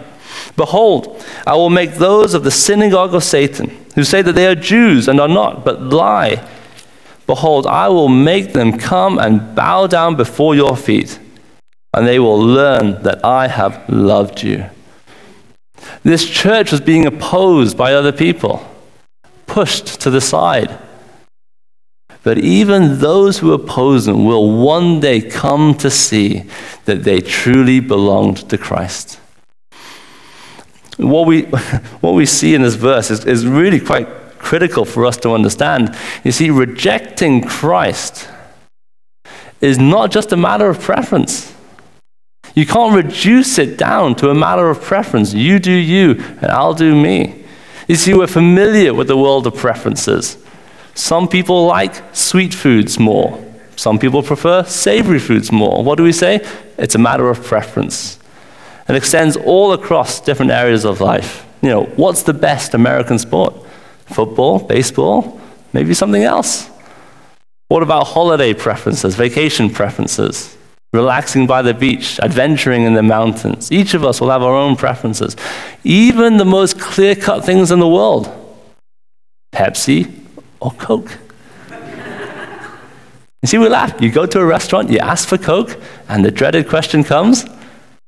Behold, 0.56 1.24
I 1.46 1.56
will 1.56 1.70
make 1.70 1.96
those 1.96 2.34
of 2.34 2.44
the 2.44 2.52
synagogue 2.52 3.14
of 3.14 3.24
Satan, 3.24 3.70
who 3.96 4.04
say 4.04 4.22
that 4.22 4.34
they 4.34 4.48
are 4.48 4.56
Jews 4.56 5.08
and 5.08 5.20
are 5.20 5.28
not, 5.28 5.64
but 5.64 5.82
lie. 5.82 6.48
Behold, 7.28 7.68
I 7.68 7.90
will 7.90 8.10
make 8.10 8.54
them 8.54 8.78
come 8.78 9.20
and 9.20 9.56
bow 9.56 9.88
down 9.88 10.16
before 10.16 10.56
your 10.56 10.76
feet, 10.76 11.20
and 11.94 12.08
they 12.08 12.20
will 12.20 12.40
learn 12.40 13.02
that 13.04 13.24
I 13.26 13.48
have 13.48 13.88
loved 13.90 14.44
you. 14.44 14.66
This 16.04 16.30
church 16.30 16.72
was 16.72 16.82
being 16.82 17.06
opposed 17.06 17.78
by 17.78 17.94
other 17.94 18.12
people, 18.12 18.66
pushed 19.48 20.00
to 20.02 20.10
the 20.10 20.22
side. 20.22 20.78
But 22.24 22.38
even 22.38 23.00
those 23.00 23.40
who 23.40 23.54
oppose 23.54 24.06
them 24.06 24.26
will 24.26 24.52
one 24.52 25.00
day 25.00 25.22
come 25.22 25.74
to 25.76 25.90
see 25.90 26.44
that 26.86 27.04
they 27.04 27.22
truly 27.22 27.80
belonged 27.80 28.50
to 28.50 28.58
Christ. 28.58 29.20
What 30.98 31.28
we, 31.28 31.44
what 32.02 32.14
we 32.14 32.26
see 32.26 32.56
in 32.56 32.62
this 32.62 32.76
verse 32.76 33.10
is, 33.10 33.26
is 33.26 33.48
really 33.48 33.80
quite 33.80 34.08
critical 34.38 34.86
for 34.86 35.06
us 35.06 35.18
to 35.18 35.32
understand. 35.32 35.96
You 36.24 36.32
see, 36.32 36.50
rejecting 36.50 37.42
Christ 37.44 38.28
is 39.62 39.78
not 39.78 40.12
just 40.12 40.32
a 40.32 40.38
matter 40.38 40.70
of 40.70 40.80
preference. 40.80 41.54
You 42.60 42.66
can't 42.66 42.94
reduce 42.94 43.58
it 43.58 43.78
down 43.78 44.16
to 44.16 44.32
a 44.32 44.36
matter 44.36 44.70
of 44.70 44.82
preference. 44.82 45.34
You 45.34 45.60
do 45.60 45.72
you, 45.72 46.22
and 46.42 46.48
I'll 46.48 46.74
do 46.74 46.94
me. 46.94 47.46
You 47.88 47.96
see, 47.96 48.14
we're 48.14 48.28
familiar 48.28 48.94
with 48.94 49.08
the 49.08 49.16
world 49.16 49.48
of 49.48 49.56
preferences. 49.56 50.38
Some 50.94 51.30
people 51.30 51.68
like 51.68 52.04
sweet 52.14 52.54
foods 52.54 53.00
more. 53.00 53.42
Some 53.78 53.98
people 53.98 54.22
prefer 54.22 54.66
savory 54.66 55.20
foods 55.20 55.54
more. 55.54 55.86
What 55.86 55.98
do 55.98 56.04
we 56.04 56.12
say? 56.12 56.46
It's 56.78 56.96
a 56.96 56.98
matter 56.98 57.30
of 57.30 57.42
preference. 57.42 58.20
It 58.90 58.96
extends 58.96 59.38
all 59.38 59.72
across 59.72 60.20
different 60.20 60.52
areas 60.52 60.84
of 60.84 61.00
life. 61.00 61.48
You 61.62 61.70
know, 61.70 61.84
what's 61.96 62.24
the 62.24 62.34
best 62.34 62.74
American 62.74 63.20
sport? 63.20 63.56
Football, 64.08 64.60
baseball, 64.60 65.40
maybe 65.72 65.94
something 65.94 66.24
else. 66.24 66.70
What 67.70 67.84
about 67.84 68.08
holiday 68.08 68.54
preferences, 68.54 69.16
vacation 69.16 69.70
preferences? 69.70 70.58
Relaxing 70.92 71.46
by 71.46 71.62
the 71.62 71.74
beach, 71.74 72.20
adventuring 72.20 72.84
in 72.84 72.94
the 72.94 73.04
mountains. 73.04 73.72
Each 73.72 73.94
of 73.94 74.04
us 74.04 74.20
will 74.20 74.30
have 74.30 74.42
our 74.42 74.56
own 74.56 74.76
preferences. 74.76 75.36
Even 75.84 76.38
the 76.38 76.46
most 76.46 76.80
clear 76.80 77.16
cut 77.16 77.46
things 77.46 77.72
in 77.72 77.80
the 77.80 77.88
world 77.88 78.36
Pepsi 79.54 80.12
or 80.60 80.72
Coke. 80.72 81.18
you 83.42 83.48
see, 83.48 83.58
we 83.58 83.70
laugh. 83.70 84.00
You 84.02 84.12
go 84.12 84.26
to 84.26 84.40
a 84.40 84.46
restaurant, 84.46 84.90
you 84.90 85.00
ask 85.00 85.28
for 85.28 85.38
Coke, 85.38 85.80
and 86.08 86.24
the 86.26 86.32
dreaded 86.32 86.68
question 86.68 87.04
comes 87.04 87.46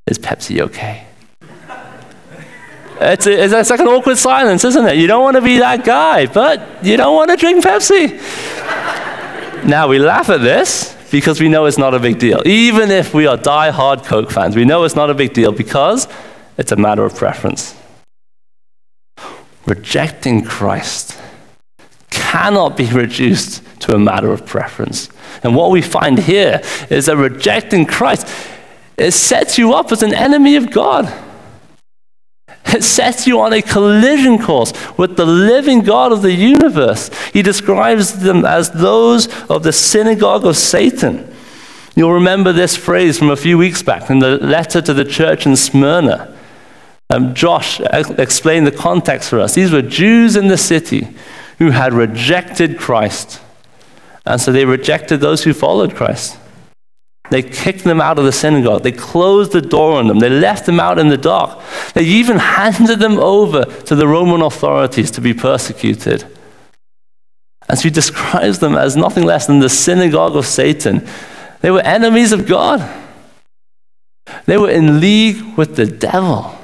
Is 0.08 0.18
Pepsi 0.18 0.62
okay? 0.62 1.06
It's, 3.04 3.26
a, 3.26 3.44
it's 3.44 3.72
like 3.72 3.80
an 3.80 3.88
awkward 3.88 4.20
silence, 4.20 4.64
isn't 4.64 4.86
it? 4.86 4.98
You 4.98 5.08
don't 5.08 5.24
want 5.24 5.36
to 5.36 5.42
be 5.42 5.58
that 5.58 5.84
guy, 5.84 6.28
but 6.28 6.86
you 6.86 6.98
don't 6.98 7.16
want 7.16 7.32
to 7.32 7.36
drink 7.36 7.64
Pepsi. 7.64 8.20
now 9.66 9.88
we 9.88 9.98
laugh 9.98 10.30
at 10.30 10.42
this 10.42 10.96
because 11.12 11.40
we 11.40 11.50
know 11.50 11.66
it's 11.66 11.78
not 11.78 11.94
a 11.94 12.00
big 12.00 12.18
deal. 12.18 12.42
Even 12.46 12.90
if 12.90 13.14
we 13.14 13.28
are 13.28 13.38
die-hard 13.38 14.04
Coke 14.04 14.32
fans, 14.32 14.56
we 14.56 14.66
know 14.66 14.84
it's 14.84 14.96
not 14.96 15.10
a 15.10 15.14
big 15.14 15.34
deal 15.34 15.52
because 15.52 16.08
it's 16.58 16.72
a 16.72 16.76
matter 16.76 17.04
of 17.04 17.16
preference. 17.16 17.76
Rejecting 19.66 20.44
Christ 20.44 21.20
cannot 22.10 22.78
be 22.78 22.86
reduced 22.92 23.64
to 23.82 23.94
a 23.94 24.00
matter 24.00 24.32
of 24.32 24.46
preference. 24.46 25.10
And 25.44 25.56
what 25.56 25.72
we 25.72 25.82
find 25.82 26.18
here 26.20 26.62
is 26.90 27.08
that 27.08 27.18
rejecting 27.18 27.86
Christ 27.86 28.28
it 28.98 29.12
sets 29.12 29.58
you 29.58 29.74
up 29.74 29.92
as 29.92 30.04
an 30.04 30.14
enemy 30.14 30.56
of 30.56 30.70
God. 30.70 31.12
It 32.74 32.84
sets 32.84 33.28
you 33.28 33.40
on 33.40 33.54
a 33.54 33.62
collision 33.62 34.40
course 34.40 34.74
with 34.98 35.18
the 35.18 35.26
living 35.26 35.82
God 35.82 36.12
of 36.12 36.22
the 36.22 36.34
universe. 36.34 37.10
He 37.34 37.42
describes 37.42 38.22
them 38.22 38.46
as 38.46 38.72
those 38.72 39.28
of 39.50 39.64
the 39.64 39.74
synagogue 39.74 40.46
of 40.46 40.58
Satan. 40.58 41.34
You'll 41.96 42.14
remember 42.14 42.54
this 42.54 42.78
phrase 42.78 43.18
from 43.20 43.30
a 43.30 43.36
few 43.36 43.58
weeks 43.58 43.84
back 43.84 44.10
in 44.10 44.20
the 44.20 44.38
letter 44.38 44.82
to 44.82 44.94
the 44.94 45.04
church 45.04 45.46
in 45.46 45.56
Smyrna. 45.56 46.38
Um, 47.10 47.34
Josh 47.34 47.82
explained 47.82 48.66
the 48.66 48.72
context 48.72 49.30
for 49.30 49.40
us. 49.40 49.54
These 49.56 49.74
were 49.74 49.82
Jews 49.82 50.38
in 50.38 50.48
the 50.48 50.58
city 50.58 51.10
who 51.58 51.72
had 51.72 51.94
rejected 51.94 52.80
Christ. 52.80 53.42
And 54.26 54.40
so 54.40 54.52
they 54.52 54.64
rejected 54.64 55.20
those 55.20 55.44
who 55.44 55.54
followed 55.54 55.94
Christ. 55.94 56.38
They 57.32 57.42
kicked 57.42 57.86
them 57.86 58.02
out 58.02 58.20
of 58.20 58.26
the 58.26 58.34
synagogue. 58.34 58.84
They 58.84 58.92
closed 58.92 59.54
the 59.54 59.62
door 59.62 59.98
on 59.98 60.08
them. 60.08 60.20
They 60.20 60.30
left 60.30 60.66
them 60.66 60.82
out 60.82 61.00
in 61.00 61.08
the 61.08 61.18
dark. 61.18 61.58
They 61.94 62.04
even 62.04 62.38
handed 62.58 63.00
them 63.00 63.18
over 63.18 63.64
to 63.64 63.96
the 63.96 64.06
Roman 64.06 64.42
authorities 64.42 65.10
to 65.12 65.22
be 65.22 65.34
persecuted. 65.34 66.26
And 67.70 67.80
so 67.80 67.84
he 67.84 67.90
describes 67.90 68.60
them 68.60 68.76
as 68.76 68.98
nothing 68.98 69.24
less 69.24 69.48
than 69.48 69.60
the 69.60 69.70
synagogue 69.70 70.36
of 70.36 70.46
Satan. 70.46 71.08
They 71.62 71.72
were 71.72 71.80
enemies 71.82 72.34
of 72.34 72.48
God, 72.48 72.82
they 74.46 74.58
were 74.58 74.70
in 74.70 75.00
league 75.00 75.58
with 75.58 75.78
the 75.78 75.86
devil. 75.86 76.58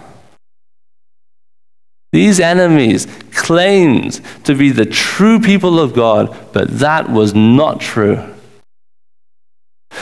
These 2.11 2.41
enemies 2.41 3.07
claimed 3.31 4.21
to 4.43 4.53
be 4.55 4.71
the 4.71 4.85
true 4.85 5.39
people 5.39 5.79
of 5.79 5.93
God, 5.93 6.35
but 6.51 6.79
that 6.79 7.09
was 7.09 7.33
not 7.33 7.79
true. 7.79 8.33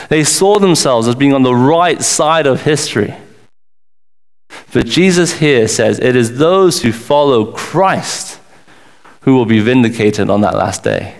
They 0.08 0.24
saw 0.24 0.58
themselves 0.58 1.08
as 1.08 1.14
being 1.14 1.32
on 1.32 1.42
the 1.42 1.54
right 1.54 2.02
side 2.02 2.46
of 2.46 2.62
history. 2.62 3.14
But 4.72 4.86
Jesus 4.86 5.38
here 5.38 5.68
says 5.68 5.98
it 5.98 6.16
is 6.16 6.38
those 6.38 6.82
who 6.82 6.92
follow 6.92 7.52
Christ 7.52 8.40
who 9.22 9.34
will 9.34 9.46
be 9.46 9.60
vindicated 9.60 10.30
on 10.30 10.42
that 10.42 10.54
last 10.54 10.84
day. 10.84 11.16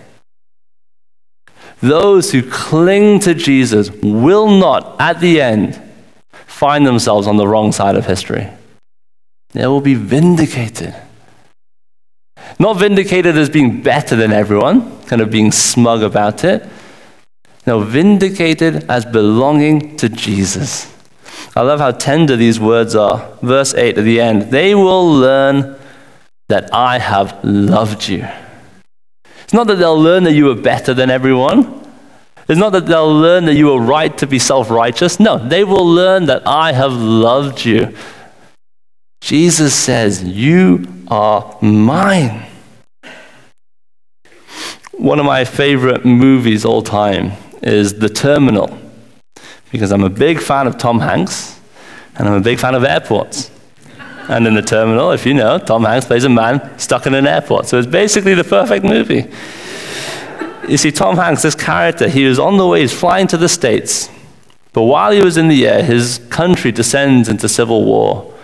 Those 1.80 2.33
who 2.33 2.42
cling 2.42 3.21
to 3.21 3.35
Jesus 3.35 3.90
will 3.90 4.49
not, 4.49 4.97
at 5.00 5.21
the 5.21 5.40
end, 5.40 5.80
find 6.47 6.87
themselves 6.87 7.26
on 7.26 7.37
the 7.37 7.47
wrong 7.47 7.73
side 7.73 7.97
of 7.97 8.06
history. 8.06 8.49
They 9.50 9.66
will 9.66 9.80
be 9.80 9.95
vindicated. 9.95 10.95
Not 12.59 12.78
vindicated 12.78 13.37
as 13.37 13.50
being 13.50 13.83
better 13.83 14.16
than 14.16 14.33
everyone, 14.33 15.02
kind 15.06 15.21
of 15.21 15.30
being 15.30 15.52
smug 15.52 16.02
about 16.02 16.45
it. 16.45 16.66
No, 17.67 17.81
vindicated 17.81 18.89
as 18.89 19.05
belonging 19.05 19.97
to 19.97 20.09
Jesus. 20.09 20.93
I 21.57 21.63
love 21.63 21.81
how 21.81 21.91
tender 21.91 22.37
these 22.37 22.61
words 22.61 22.95
are. 22.95 23.29
Verse 23.43 23.75
8 23.75 23.99
at 23.99 24.05
the 24.05 24.21
end 24.21 24.51
they 24.53 24.75
will 24.75 25.11
learn 25.11 25.77
that 26.49 26.73
I 26.73 26.99
have 26.99 27.43
loved 27.43 28.09
you. 28.09 28.29
It's 29.43 29.53
not 29.53 29.67
that 29.67 29.77
they'll 29.77 30.01
learn 30.01 30.25
that 30.25 30.35
you 30.35 30.51
are 30.51 30.55
better 30.55 30.95
than 30.95 31.11
everyone. 31.11 31.83
It's 32.49 32.59
not 32.59 32.71
that 32.73 32.87
they'll 32.87 33.13
learn 33.13 33.47
that 33.47 33.55
you 33.55 33.73
are 33.73 33.81
right 33.81 34.17
to 34.19 34.27
be 34.27 34.39
self 34.39 34.71
righteous. 34.71 35.19
No, 35.19 35.37
they 35.37 35.65
will 35.65 35.87
learn 35.87 36.27
that 36.27 36.47
I 36.47 36.73
have 36.73 36.93
loved 36.93 37.65
you. 37.65 37.97
Jesus 39.21 39.75
says, 39.75 40.23
You 40.23 40.87
are 41.09 41.59
mine. 41.61 42.47
One 44.93 45.19
of 45.19 45.27
my 45.27 45.45
favorite 45.45 46.05
movies 46.05 46.65
all 46.65 46.83
time 46.83 47.33
is 47.63 47.99
The 47.99 48.09
Terminal, 48.09 48.79
because 49.71 49.93
I'm 49.93 50.05
a 50.05 50.11
big 50.11 50.41
fan 50.41 50.67
of 50.67 50.79
Tom 50.79 51.01
Hanks 51.01 51.61
and 52.17 52.29
I'm 52.29 52.35
a 52.35 52.41
big 52.41 52.59
fan 52.59 52.75
of 52.75 52.85
airports. 52.85 53.51
and 54.29 54.47
in 54.47 54.55
The 54.55 54.63
Terminal, 54.63 55.13
if 55.13 55.25
you 55.25 55.35
know, 55.35 55.59
Tom 55.59 55.85
Hanks 55.85 56.07
plays 56.07 56.25
a 56.25 56.29
man 56.29 56.79
stuck 56.79 57.07
in 57.07 57.15
an 57.15 57.27
airport. 57.27 57.67
So 57.67 57.79
it's 57.79 57.87
basically 57.87 58.35
the 58.35 58.45
perfect 58.45 58.85
movie. 58.85 59.31
You 60.69 60.77
see, 60.77 60.91
Tom 60.91 61.17
Hanks, 61.17 61.43
this 61.43 61.55
character, 61.55 62.09
he 62.09 62.25
was 62.27 62.39
on 62.39 62.57
the 62.57 62.67
way, 62.67 62.81
he's 62.81 62.93
flying 62.93 63.29
to 63.29 63.37
the 63.37 63.49
States. 63.49 64.11
But 64.73 64.83
while 64.83 65.13
he 65.13 65.23
was 65.23 65.37
in 65.37 65.49
the 65.49 65.67
air, 65.67 65.83
his 65.83 66.21
country 66.29 66.73
descends 66.73 67.29
into 67.29 67.49
civil 67.49 67.85
war. 67.85 68.35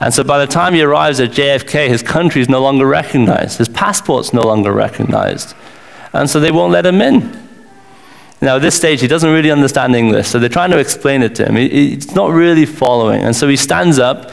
And 0.00 0.12
so 0.12 0.24
by 0.24 0.38
the 0.38 0.50
time 0.50 0.74
he 0.74 0.82
arrives 0.82 1.20
at 1.20 1.30
JFK, 1.30 1.88
his 1.88 2.02
country 2.02 2.40
is 2.40 2.48
no 2.48 2.60
longer 2.60 2.86
recognized. 2.86 3.58
His 3.58 3.68
passport's 3.68 4.32
no 4.32 4.42
longer 4.42 4.72
recognized. 4.72 5.54
And 6.12 6.28
so 6.28 6.40
they 6.40 6.50
won't 6.50 6.72
let 6.72 6.86
him 6.86 7.00
in. 7.00 7.43
Now, 8.40 8.56
at 8.56 8.62
this 8.62 8.74
stage, 8.74 9.00
he 9.00 9.06
doesn't 9.06 9.32
really 9.32 9.50
understand 9.50 9.94
English, 9.94 10.28
so 10.28 10.38
they're 10.38 10.48
trying 10.48 10.70
to 10.70 10.78
explain 10.78 11.22
it 11.22 11.34
to 11.36 11.46
him. 11.46 11.56
He's 11.56 12.14
not 12.14 12.30
really 12.30 12.66
following. 12.66 13.22
And 13.22 13.34
so 13.34 13.48
he 13.48 13.56
stands 13.56 13.98
up 13.98 14.30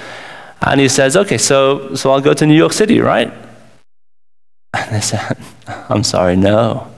and 0.62 0.79
he 0.79 0.89
says, 0.89 1.15
Okay, 1.15 1.38
so, 1.38 1.96
so 1.96 2.12
I'll 2.12 2.22
go 2.22 2.34
to 2.34 2.46
New 2.46 2.55
York 2.55 2.74
City, 2.74 3.00
right? 3.00 3.31
And 4.73 4.95
they 4.95 5.02
said, 5.02 5.38
I'm 5.89 6.04
sorry, 6.04 6.36
no. 6.36 6.91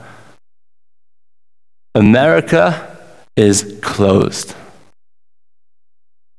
America 1.94 2.98
is 3.36 3.78
closed. 3.82 4.54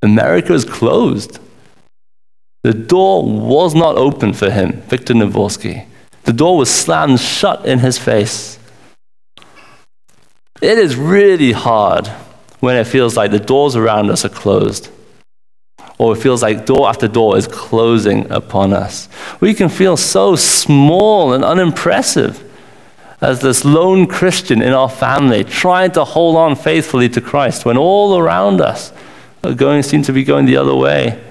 America 0.02 0.54
is 0.54 0.66
closed. 0.66 1.40
The 2.64 2.74
door 2.74 3.24
was 3.24 3.76
not 3.76 3.96
open 3.96 4.34
for 4.34 4.50
him, 4.50 4.82
Viktor 4.88 5.14
Navorski. 5.14 5.86
The 6.24 6.34
door 6.34 6.58
was 6.58 6.70
slammed 6.70 7.20
shut 7.20 7.66
in 7.66 7.80
his 7.80 7.98
face. 7.98 8.58
It 10.66 10.80
is 10.80 10.96
really 10.96 11.52
hard 11.52 12.08
when 12.60 12.76
it 12.76 12.88
feels 12.88 13.16
like 13.16 13.30
the 13.30 13.40
doors 13.40 13.76
around 13.76 14.10
us 14.10 14.26
are 14.26 14.30
closed, 14.30 14.90
or 16.00 16.16
it 16.16 16.20
feels 16.20 16.42
like 16.42 16.66
door 16.66 16.90
after 16.90 17.08
door 17.08 17.38
is 17.38 17.46
closing 17.46 18.32
upon 18.32 18.74
us. 18.74 19.08
We 19.40 19.54
can 19.54 19.70
feel 19.70 19.96
so 19.96 20.36
small 20.36 21.34
and 21.34 21.46
unimpressive 21.46 22.44
as 23.22 23.42
this 23.42 23.64
lone 23.64 24.08
Christian 24.08 24.64
in 24.64 24.74
our 24.74 24.90
family 24.90 25.44
trying 25.44 25.92
to 25.92 26.04
hold 26.04 26.36
on 26.36 26.56
faithfully 26.56 27.10
to 27.10 27.22
Christ 27.22 27.64
when 27.64 27.78
all 27.78 28.18
around 28.18 28.60
us 28.60 28.92
are 29.44 29.54
going, 29.54 29.84
seem 29.84 30.02
to 30.02 30.14
be 30.14 30.24
going 30.24 30.48
the 30.48 30.58
other 30.58 30.76
way. 30.76 31.24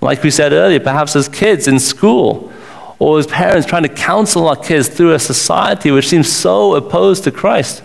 Like 0.00 0.20
we 0.24 0.32
said 0.32 0.52
earlier, 0.52 0.80
perhaps 0.80 1.14
as 1.14 1.28
kids 1.28 1.68
in 1.68 1.78
school, 1.78 2.52
or 2.98 3.20
as 3.20 3.26
parents 3.28 3.68
trying 3.68 3.84
to 3.84 3.88
counsel 3.88 4.48
our 4.48 4.56
kids 4.56 4.88
through 4.88 5.12
a 5.12 5.20
society 5.20 5.92
which 5.92 6.08
seems 6.08 6.28
so 6.28 6.74
opposed 6.74 7.22
to 7.22 7.30
Christ. 7.30 7.84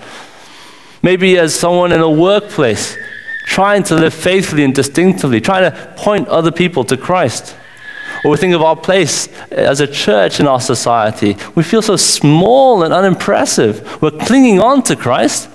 Maybe 1.08 1.38
as 1.38 1.56
someone 1.58 1.94
in 1.94 2.02
a 2.02 2.10
workplace 2.10 2.98
trying 3.46 3.84
to 3.84 3.96
live 3.96 4.14
faithfully 4.14 4.66
and 4.66 4.76
distinctively, 4.76 5.40
trying 5.40 5.72
to 5.72 5.94
point 5.96 6.28
other 6.28 6.52
people 6.52 6.84
to 6.84 6.98
Christ. 6.98 7.56
Or 8.26 8.32
we 8.32 8.38
think 8.38 8.54
of 8.54 8.62
our 8.62 8.76
place 8.76 9.30
as 9.50 9.80
a 9.80 9.88
church 9.88 10.42
in 10.42 10.48
our 10.48 10.60
society. 10.60 11.38
We 11.56 11.64
feel 11.64 11.82
so 11.82 11.96
small 11.96 12.84
and 12.84 12.94
unimpressive. 12.94 14.02
We're 14.02 14.12
clinging 14.12 14.60
on 14.60 14.84
to 14.84 14.98
Christ, 14.98 15.50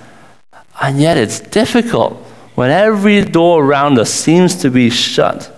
and 0.80 0.98
yet 0.98 1.18
it's 1.18 1.38
difficult 1.38 2.14
when 2.54 2.70
every 2.70 3.20
door 3.20 3.62
around 3.62 3.98
us 3.98 4.08
seems 4.08 4.56
to 4.62 4.70
be 4.70 4.88
shut. 4.88 5.54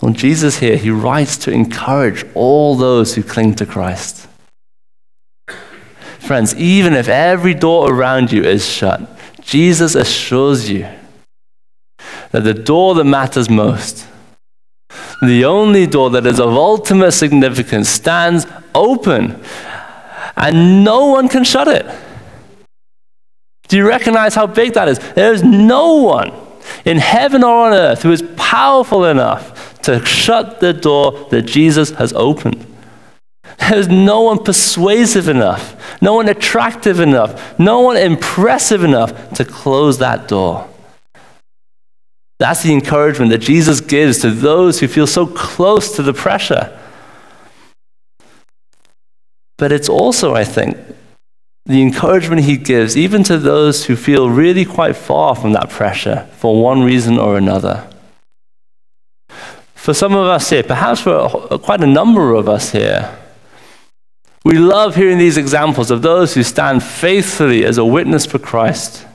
Well, 0.00 0.12
Jesus 0.12 0.58
here, 0.58 0.76
he 0.76 0.90
writes 0.90 1.36
to 1.36 1.52
encourage 1.52 2.26
all 2.34 2.74
those 2.74 3.14
who 3.14 3.22
cling 3.22 3.54
to 3.54 3.64
Christ. 3.64 4.23
Friends, 6.26 6.54
even 6.56 6.94
if 6.94 7.08
every 7.08 7.54
door 7.54 7.92
around 7.92 8.32
you 8.32 8.42
is 8.42 8.66
shut, 8.66 9.00
Jesus 9.42 9.94
assures 9.94 10.70
you 10.70 10.88
that 12.32 12.44
the 12.44 12.54
door 12.54 12.94
that 12.94 13.04
matters 13.04 13.50
most 13.50 14.06
the 15.22 15.44
only 15.44 15.86
door 15.86 16.10
that 16.10 16.26
is 16.26 16.40
of 16.40 16.50
ultimate 16.50 17.12
significance 17.12 17.88
stands 17.88 18.46
open 18.74 19.40
and 20.36 20.84
no 20.84 21.06
one 21.06 21.28
can 21.28 21.44
shut 21.44 21.68
it. 21.68 21.86
Do 23.68 23.76
you 23.76 23.88
recognize 23.88 24.34
how 24.34 24.46
big 24.46 24.74
that 24.74 24.88
is? 24.88 24.98
There's 25.14 25.42
no 25.42 25.94
one 25.94 26.32
in 26.84 26.98
heaven 26.98 27.42
or 27.42 27.66
on 27.66 27.72
earth 27.72 28.02
who 28.02 28.12
is 28.12 28.22
powerful 28.36 29.04
enough 29.04 29.80
to 29.82 30.04
shut 30.04 30.60
the 30.60 30.72
door 30.72 31.26
that 31.30 31.42
Jesus 31.42 31.90
has 31.92 32.12
opened. 32.12 32.66
There's 33.58 33.88
no 33.88 34.22
one 34.22 34.42
persuasive 34.42 35.28
enough, 35.28 36.00
no 36.02 36.14
one 36.14 36.28
attractive 36.28 37.00
enough, 37.00 37.58
no 37.58 37.80
one 37.80 37.96
impressive 37.96 38.84
enough 38.84 39.34
to 39.34 39.44
close 39.44 39.98
that 39.98 40.28
door. 40.28 40.68
That's 42.38 42.62
the 42.62 42.72
encouragement 42.72 43.30
that 43.30 43.38
Jesus 43.38 43.80
gives 43.80 44.18
to 44.18 44.30
those 44.30 44.80
who 44.80 44.88
feel 44.88 45.06
so 45.06 45.26
close 45.26 45.94
to 45.96 46.02
the 46.02 46.12
pressure. 46.12 46.78
But 49.56 49.70
it's 49.70 49.88
also, 49.88 50.34
I 50.34 50.44
think, 50.44 50.76
the 51.66 51.80
encouragement 51.80 52.42
he 52.42 52.56
gives 52.56 52.96
even 52.96 53.22
to 53.24 53.38
those 53.38 53.86
who 53.86 53.96
feel 53.96 54.28
really 54.28 54.64
quite 54.64 54.96
far 54.96 55.34
from 55.34 55.52
that 55.52 55.70
pressure 55.70 56.28
for 56.36 56.60
one 56.60 56.82
reason 56.82 57.18
or 57.18 57.38
another. 57.38 57.88
For 59.74 59.94
some 59.94 60.14
of 60.14 60.26
us 60.26 60.50
here, 60.50 60.62
perhaps 60.62 61.00
for 61.00 61.28
quite 61.58 61.82
a 61.82 61.86
number 61.86 62.34
of 62.34 62.48
us 62.48 62.72
here, 62.72 63.16
we 64.44 64.58
love 64.58 64.96
hearing 64.96 65.18
these 65.18 65.36
examples 65.36 65.90
of 65.90 66.02
those 66.02 66.34
who 66.34 66.42
stand 66.42 66.82
faithfully 66.82 67.64
as 67.64 67.78
a 67.78 67.84
witness 67.84 68.26
for 68.26 68.38
Christ 68.38 69.06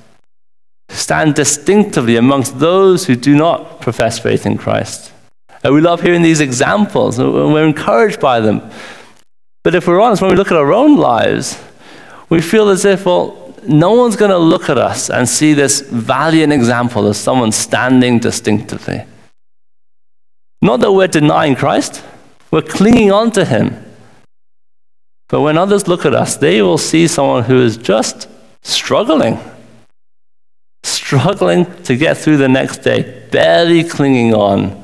stand 0.90 1.36
distinctively 1.36 2.16
amongst 2.16 2.60
those 2.60 3.06
who 3.06 3.16
do 3.16 3.36
not 3.36 3.80
profess 3.80 4.20
faith 4.20 4.46
in 4.46 4.58
Christ. 4.58 5.12
And 5.64 5.74
we 5.74 5.82
love 5.82 6.02
hearing 6.02 6.22
these 6.22 6.40
examples, 6.40 7.20
and 7.20 7.34
we're 7.34 7.66
encouraged 7.66 8.20
by 8.20 8.40
them. 8.40 8.70
But 9.64 9.76
if 9.76 9.88
we're 9.88 10.02
honest, 10.02 10.22
when 10.22 10.32
we 10.32 10.38
look 10.38 10.52
at 10.52 10.58
our 10.58 10.74
own 10.74 10.98
lives, 10.98 11.62
we 12.30 12.42
feel 12.42 12.70
as 12.70 12.86
if, 12.86 13.06
well, 13.06 13.54
no 13.68 13.92
one's 13.92 14.16
going 14.16 14.32
to 14.32 14.38
look 14.38 14.70
at 14.70 14.78
us 14.78 15.10
and 15.10 15.28
see 15.28 15.54
this 15.54 15.82
valiant 15.82 16.54
example 16.54 17.08
of 17.08 17.16
someone 17.16 17.52
standing 17.52 18.20
distinctively. 18.20 19.04
Not 20.62 20.80
that 20.80 20.92
we're 20.92 21.08
denying 21.08 21.56
Christ, 21.56 22.04
we're 22.52 22.62
clinging 22.62 23.12
on 23.12 23.32
to 23.32 23.46
Him. 23.46 23.86
But 25.30 25.42
when 25.42 25.58
others 25.58 25.88
look 25.88 26.06
at 26.06 26.14
us, 26.14 26.36
they 26.36 26.62
will 26.62 26.78
see 26.78 27.08
someone 27.08 27.44
who 27.44 27.62
is 27.62 27.78
just 27.78 28.28
struggling 28.62 29.40
struggling 31.10 31.66
to 31.82 31.98
get 31.98 32.16
through 32.18 32.38
the 32.38 32.48
next 32.48 32.84
day, 32.84 33.28
barely 33.32 33.84
clinging 33.84 34.32
on. 34.36 34.84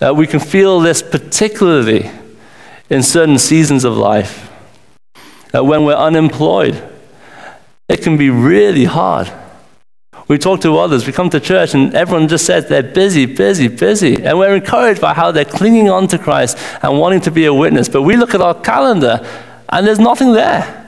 Uh, 0.00 0.14
we 0.14 0.28
can 0.28 0.38
feel 0.38 0.78
this 0.78 1.02
particularly 1.02 2.08
in 2.88 3.02
certain 3.02 3.36
seasons 3.36 3.84
of 3.84 3.96
life. 3.96 4.48
Uh, 5.52 5.64
when 5.64 5.84
we're 5.84 5.94
unemployed, 5.94 6.80
it 7.88 8.00
can 8.00 8.16
be 8.16 8.30
really 8.30 8.84
hard. 8.84 9.26
We 10.28 10.38
talk 10.38 10.60
to 10.60 10.78
others, 10.78 11.06
we 11.06 11.12
come 11.12 11.30
to 11.30 11.40
church, 11.40 11.74
and 11.74 11.94
everyone 11.94 12.28
just 12.28 12.46
says 12.46 12.68
they're 12.68 12.82
busy, 12.82 13.26
busy, 13.26 13.68
busy. 13.68 14.22
And 14.22 14.38
we're 14.38 14.54
encouraged 14.54 15.00
by 15.00 15.14
how 15.14 15.32
they're 15.32 15.44
clinging 15.44 15.90
on 15.90 16.06
to 16.08 16.18
Christ 16.18 16.56
and 16.82 16.98
wanting 16.98 17.20
to 17.22 17.30
be 17.30 17.44
a 17.46 17.54
witness. 17.54 17.88
But 17.88 18.02
we 18.02 18.16
look 18.16 18.34
at 18.34 18.40
our 18.40 18.54
calendar, 18.54 19.26
and 19.68 19.86
there's 19.86 19.98
nothing 19.98 20.32
there. 20.32 20.78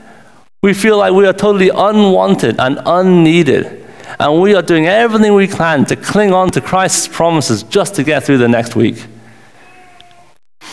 We 0.62 0.73
feel 0.73 0.97
like 0.97 1.12
we 1.12 1.27
are 1.27 1.33
totally 1.33 1.68
unwanted 1.68 2.59
and 2.59 2.81
unneeded. 2.87 3.85
And 4.18 4.40
we 4.40 4.55
are 4.55 4.62
doing 4.62 4.87
everything 4.87 5.35
we 5.35 5.49
can 5.49 5.85
to 5.87 5.97
cling 5.97 6.33
on 6.33 6.51
to 6.53 6.61
Christ's 6.61 7.09
promises 7.09 7.64
just 7.64 7.97
to 7.97 8.05
get 8.05 8.23
through 8.23 8.38
the 8.38 8.49
next 8.49 8.77
week. 8.77 9.05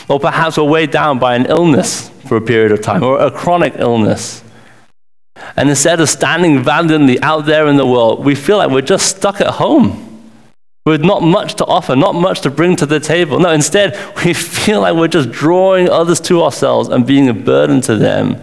Or 0.08 0.20
perhaps 0.20 0.56
we're 0.56 0.64
weighed 0.64 0.90
down 0.90 1.18
by 1.18 1.34
an 1.34 1.46
illness 1.46 2.08
for 2.28 2.36
a 2.36 2.40
period 2.40 2.72
of 2.72 2.80
time, 2.80 3.02
or 3.02 3.20
a 3.20 3.30
chronic 3.30 3.74
illness. 3.76 4.42
And 5.56 5.68
instead 5.68 6.00
of 6.00 6.08
standing 6.08 6.62
valiantly 6.62 7.20
out 7.22 7.46
there 7.46 7.66
in 7.66 7.76
the 7.76 7.86
world, 7.86 8.24
we 8.24 8.34
feel 8.34 8.58
like 8.58 8.70
we're 8.70 8.82
just 8.82 9.16
stuck 9.16 9.40
at 9.40 9.48
home 9.48 10.08
with 10.84 11.04
not 11.04 11.22
much 11.22 11.54
to 11.54 11.64
offer, 11.66 11.94
not 11.94 12.14
much 12.14 12.40
to 12.40 12.50
bring 12.50 12.76
to 12.76 12.86
the 12.86 13.00
table. 13.00 13.38
No, 13.38 13.50
instead, 13.50 13.96
we 14.24 14.34
feel 14.34 14.80
like 14.80 14.94
we're 14.94 15.08
just 15.08 15.30
drawing 15.30 15.88
others 15.88 16.20
to 16.22 16.42
ourselves 16.42 16.88
and 16.88 17.06
being 17.06 17.28
a 17.28 17.34
burden 17.34 17.80
to 17.82 17.96
them. 17.96 18.42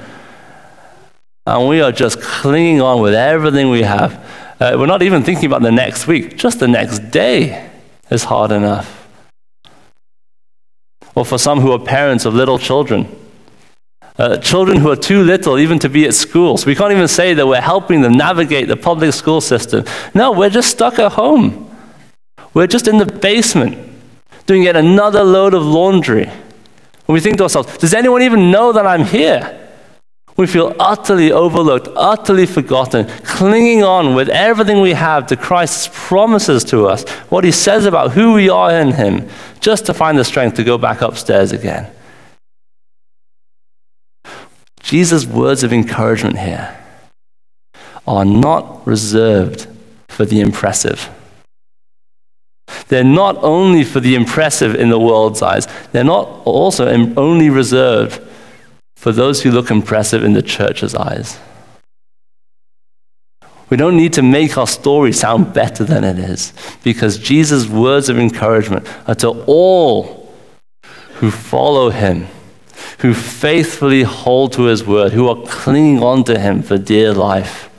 And 1.46 1.68
we 1.68 1.82
are 1.82 1.92
just 1.92 2.22
clinging 2.22 2.82
on 2.82 3.02
with 3.02 3.14
everything 3.14 3.70
we 3.70 3.82
have. 3.82 4.14
Uh, 4.60 4.76
we're 4.78 4.86
not 4.86 5.02
even 5.02 5.24
thinking 5.24 5.46
about 5.46 5.62
the 5.62 5.72
next 5.72 6.06
week, 6.06 6.38
just 6.38 6.60
the 6.60 6.68
next 6.68 7.00
day 7.12 7.70
is 8.10 8.26
hard 8.26 8.52
enough. 8.52 9.08
Or 11.16 11.26
for 11.26 11.38
some 11.38 11.60
who 11.60 11.72
are 11.72 11.80
parents 11.80 12.26
of 12.26 12.34
little 12.34 12.60
children, 12.60 13.08
uh, 14.20 14.38
children 14.38 14.78
who 14.78 14.92
are 14.92 14.98
too 14.98 15.24
little 15.24 15.58
even 15.58 15.80
to 15.80 15.90
be 15.90 16.06
at 16.06 16.14
school. 16.14 16.58
So 16.58 16.68
we 16.68 16.76
can't 16.76 16.92
even 16.92 17.08
say 17.08 17.34
that 17.34 17.48
we're 17.48 17.62
helping 17.62 18.02
them 18.02 18.12
navigate 18.12 18.68
the 18.68 18.76
public 18.76 19.14
school 19.14 19.40
system. 19.40 19.86
No, 20.14 20.34
we're 20.34 20.50
just 20.50 20.70
stuck 20.70 21.00
at 21.00 21.14
home. 21.14 21.74
We're 22.54 22.68
just 22.68 22.88
in 22.88 22.98
the 22.98 23.06
basement 23.06 23.78
doing 24.46 24.64
yet 24.64 24.76
another 24.76 25.24
load 25.24 25.54
of 25.54 25.64
laundry. 25.66 26.26
And 26.26 27.08
we 27.08 27.22
think 27.22 27.38
to 27.38 27.44
ourselves, 27.44 27.78
does 27.78 27.94
anyone 27.94 28.22
even 28.22 28.52
know 28.52 28.74
that 28.74 28.86
I'm 28.86 29.06
here? 29.06 29.56
We 30.36 30.48
feel 30.48 30.76
utterly 30.80 31.32
overlooked, 31.32 31.88
utterly 31.96 32.46
forgotten, 32.46 33.08
clinging 33.24 33.84
on 33.84 34.16
with 34.16 34.30
everything 34.30 34.82
we 34.82 34.94
have 34.94 35.28
to 35.28 35.36
Christ's 35.36 35.90
promises 35.92 36.64
to 36.66 36.88
us, 36.88 37.08
what 37.30 37.44
he 37.44 37.52
says 37.52 37.86
about 37.86 38.12
who 38.12 38.34
we 38.34 38.50
are 38.50 38.72
in 38.72 38.94
him, 38.94 39.30
just 39.60 39.86
to 39.86 39.94
find 39.94 40.18
the 40.18 40.24
strength 40.24 40.56
to 40.56 40.64
go 40.64 40.78
back 40.78 41.02
upstairs 41.02 41.52
again. 41.52 41.92
Jesus' 44.90 45.28
words 45.28 45.64
of 45.64 45.72
encouragement 45.72 46.40
here 46.40 46.76
are 48.08 48.26
not 48.26 48.88
reserved 48.88 49.68
for 50.08 50.26
the 50.26 50.42
impressive. 50.42 51.12
They're 52.88 53.04
not 53.04 53.38
only 53.44 53.84
for 53.84 54.00
the 54.00 54.16
impressive 54.16 54.74
in 54.74 54.90
the 54.90 54.98
world's 54.98 55.44
eyes, 55.44 55.68
they're 55.92 56.04
not 56.04 56.28
also 56.44 56.88
only 57.18 57.52
reserved 57.52 58.20
for 58.96 59.12
those 59.12 59.44
who 59.44 59.52
look 59.52 59.70
impressive 59.70 60.24
in 60.24 60.34
the 60.34 60.42
church's 60.42 60.96
eyes. 60.96 61.38
We 63.70 63.78
don't 63.78 63.96
need 63.96 64.14
to 64.14 64.24
make 64.24 64.58
our 64.58 64.66
story 64.66 65.14
sound 65.14 65.54
better 65.54 65.84
than 65.84 66.04
it 66.04 66.18
is 66.18 66.52
because 66.84 67.20
Jesus' 67.20 67.68
words 67.68 68.10
of 68.10 68.18
encouragement 68.18 68.88
are 69.08 69.14
to 69.14 69.44
all 69.46 70.34
who 71.18 71.30
follow 71.30 71.92
him 71.92 72.26
who 73.00 73.14
faithfully 73.14 74.04
hold 74.04 74.54
to 74.54 74.64
his 74.64 74.86
word, 74.86 75.14
who 75.14 75.28
are 75.28 75.46
clinging 75.48 76.04
on 76.04 76.24
to 76.26 76.38
him 76.40 76.62
for 76.62 76.78
dear 76.78 77.14
life. 77.14 77.70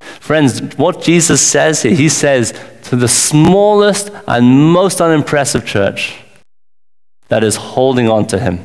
Friends, 0.00 0.60
what 0.76 1.02
Jesus 1.02 1.40
says 1.40 1.82
here, 1.82 1.94
he 1.94 2.08
says 2.08 2.58
to 2.84 2.96
the 2.96 3.08
smallest 3.08 4.10
and 4.26 4.72
most 4.72 5.00
unimpressive 5.00 5.66
church 5.66 6.22
that 7.28 7.42
is 7.42 7.56
holding 7.56 8.08
on 8.08 8.26
to 8.26 8.38
him. 8.38 8.58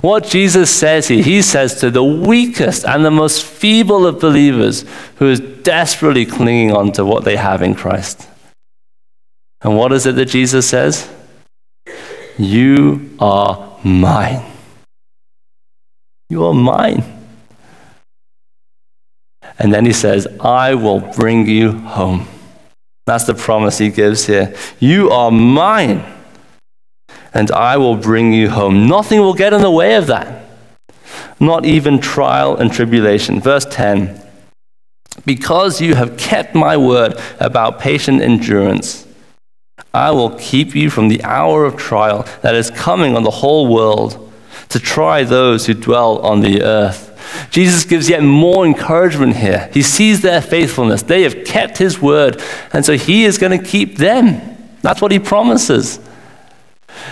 What 0.00 0.24
Jesus 0.24 0.70
says 0.70 1.08
here, 1.08 1.22
he 1.22 1.42
says 1.42 1.80
to 1.80 1.90
the 1.90 2.04
weakest 2.04 2.84
and 2.84 3.04
the 3.04 3.10
most 3.10 3.44
feeble 3.44 4.06
of 4.06 4.20
believers 4.20 4.84
who 5.16 5.26
is 5.26 5.40
desperately 5.40 6.26
clinging 6.26 6.72
on 6.72 6.92
to 6.92 7.04
what 7.04 7.24
they 7.24 7.36
have 7.36 7.62
in 7.62 7.74
Christ. 7.74 8.28
And 9.62 9.76
what 9.76 9.92
is 9.92 10.06
it 10.06 10.16
that 10.16 10.26
Jesus 10.26 10.68
says? 10.68 11.08
You 12.36 13.10
are 13.20 13.78
mine. 13.84 14.51
You 16.32 16.46
are 16.46 16.54
mine. 16.54 17.04
And 19.58 19.70
then 19.70 19.84
he 19.84 19.92
says, 19.92 20.26
I 20.40 20.74
will 20.74 21.00
bring 21.00 21.46
you 21.46 21.72
home. 21.72 22.26
That's 23.04 23.24
the 23.24 23.34
promise 23.34 23.76
he 23.76 23.90
gives 23.90 24.24
here. 24.24 24.56
You 24.80 25.10
are 25.10 25.30
mine, 25.30 26.02
and 27.34 27.50
I 27.50 27.76
will 27.76 27.96
bring 27.96 28.32
you 28.32 28.48
home. 28.48 28.86
Nothing 28.86 29.20
will 29.20 29.34
get 29.34 29.52
in 29.52 29.60
the 29.60 29.70
way 29.70 29.94
of 29.96 30.06
that, 30.06 30.46
not 31.38 31.66
even 31.66 32.00
trial 32.00 32.56
and 32.56 32.72
tribulation. 32.72 33.38
Verse 33.38 33.66
10 33.66 34.18
Because 35.26 35.82
you 35.82 35.96
have 35.96 36.16
kept 36.16 36.54
my 36.54 36.78
word 36.78 37.20
about 37.40 37.78
patient 37.78 38.22
endurance, 38.22 39.06
I 39.92 40.12
will 40.12 40.30
keep 40.38 40.74
you 40.74 40.88
from 40.88 41.08
the 41.08 41.22
hour 41.24 41.66
of 41.66 41.76
trial 41.76 42.26
that 42.40 42.54
is 42.54 42.70
coming 42.70 43.14
on 43.16 43.22
the 43.22 43.38
whole 43.42 43.66
world 43.66 44.31
to 44.72 44.80
try 44.80 45.24
those 45.24 45.66
who 45.66 45.74
dwell 45.74 46.18
on 46.18 46.40
the 46.40 46.62
earth. 46.62 47.08
Jesus 47.50 47.84
gives 47.84 48.08
yet 48.08 48.22
more 48.22 48.66
encouragement 48.66 49.36
here. 49.36 49.70
He 49.72 49.82
sees 49.82 50.20
their 50.20 50.42
faithfulness. 50.42 51.02
They 51.02 51.22
have 51.22 51.44
kept 51.44 51.78
his 51.78 52.00
word, 52.00 52.42
and 52.72 52.84
so 52.84 52.96
he 52.96 53.24
is 53.24 53.38
going 53.38 53.58
to 53.58 53.64
keep 53.64 53.96
them. 53.98 54.40
That's 54.82 55.00
what 55.00 55.12
he 55.12 55.18
promises. 55.18 56.00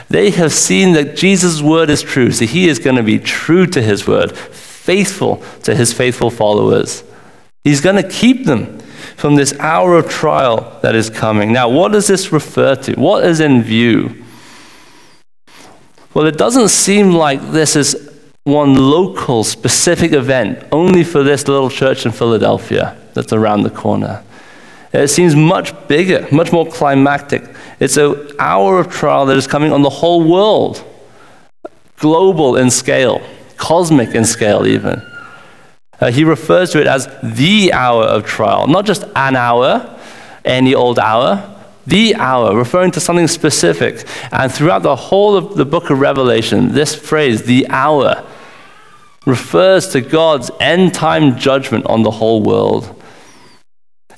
They 0.09 0.31
have 0.31 0.53
seen 0.53 0.92
that 0.92 1.16
Jesus' 1.16 1.62
word 1.62 1.88
is 1.90 2.03
true, 2.03 2.33
so 2.33 2.44
he 2.44 2.68
is 2.68 2.79
going 2.79 2.96
to 2.96 3.03
be 3.03 3.18
true 3.18 3.66
to 3.68 3.81
his 3.81 4.07
word, 4.07 4.37
faithful 4.37 5.42
to 5.62 5.75
his 5.75 5.92
faithful 5.92 6.31
followers. 6.31 7.05
He's 7.64 7.81
going 7.81 8.03
to 8.03 8.09
keep 8.09 8.44
them 8.44 8.79
from 9.16 9.37
this 9.37 9.59
hour 9.59 9.96
of 9.96 10.09
trial 10.09 10.79
that 10.83 10.94
is 10.94 11.11
coming. 11.11 11.53
Now, 11.53 11.68
what 11.68 11.92
does 11.92 12.09
this 12.09 12.33
refer 12.33 12.75
to? 12.77 12.94
What 12.94 13.25
is 13.25 13.40
in 13.40 13.62
view? 13.62 14.25
Well, 16.12 16.27
it 16.27 16.37
doesn't 16.37 16.68
seem 16.68 17.12
like 17.12 17.40
this 17.53 17.77
is 17.77 18.11
one 18.44 18.75
local, 18.75 19.44
specific 19.44 20.12
event 20.12 20.64
only 20.73 21.05
for 21.05 21.23
this 21.23 21.46
little 21.46 21.70
church 21.70 22.05
in 22.05 22.11
Philadelphia 22.11 22.96
that's 23.14 23.33
around 23.33 23.62
the 23.62 23.70
corner. 23.70 24.23
It 24.92 25.09
seems 25.09 25.37
much 25.37 25.73
bigger, 25.87 26.27
much 26.33 26.51
more 26.51 26.66
climactic. 26.66 27.44
It's 27.79 27.96
an 27.96 28.33
hour 28.40 28.81
of 28.81 28.88
trial 28.88 29.27
that 29.27 29.37
is 29.37 29.46
coming 29.46 29.73
on 29.73 29.83
the 29.83 29.90
whole 29.90 30.29
world, 30.29 30.85
global 31.99 32.57
in 32.57 32.70
scale, 32.70 33.23
cosmic 33.57 34.14
in 34.14 34.25
scale, 34.25 34.66
even. 34.66 35.01
Uh, 36.01 36.11
he 36.11 36.25
refers 36.25 36.70
to 36.70 36.81
it 36.81 36.88
as 36.88 37.07
the 37.23 37.73
hour 37.73 38.03
of 38.03 38.27
trial, 38.27 38.66
not 38.66 38.85
just 38.85 39.05
an 39.14 39.37
hour, 39.37 39.96
any 40.44 40.75
old 40.75 40.99
hour, 40.99 41.60
the 41.90 42.14
hour, 42.14 42.57
referring 42.57 42.92
to 42.92 43.00
something 43.00 43.26
specific. 43.26 44.07
And 44.33 44.50
throughout 44.50 44.83
the 44.83 44.96
whole 44.96 45.37
of 45.37 45.57
the 45.57 45.64
book 45.64 45.90
of 45.90 45.98
Revelation, 45.98 46.72
this 46.72 46.94
phrase, 46.94 47.42
the 47.42 47.68
hour, 47.68 48.24
refers 49.26 49.88
to 49.88 50.00
God's 50.00 50.50
end 50.61 50.94
time 50.94 51.37
judgment 51.37 51.85
on 51.87 52.03
the 52.03 52.11
whole 52.12 52.42
world. 52.42 52.96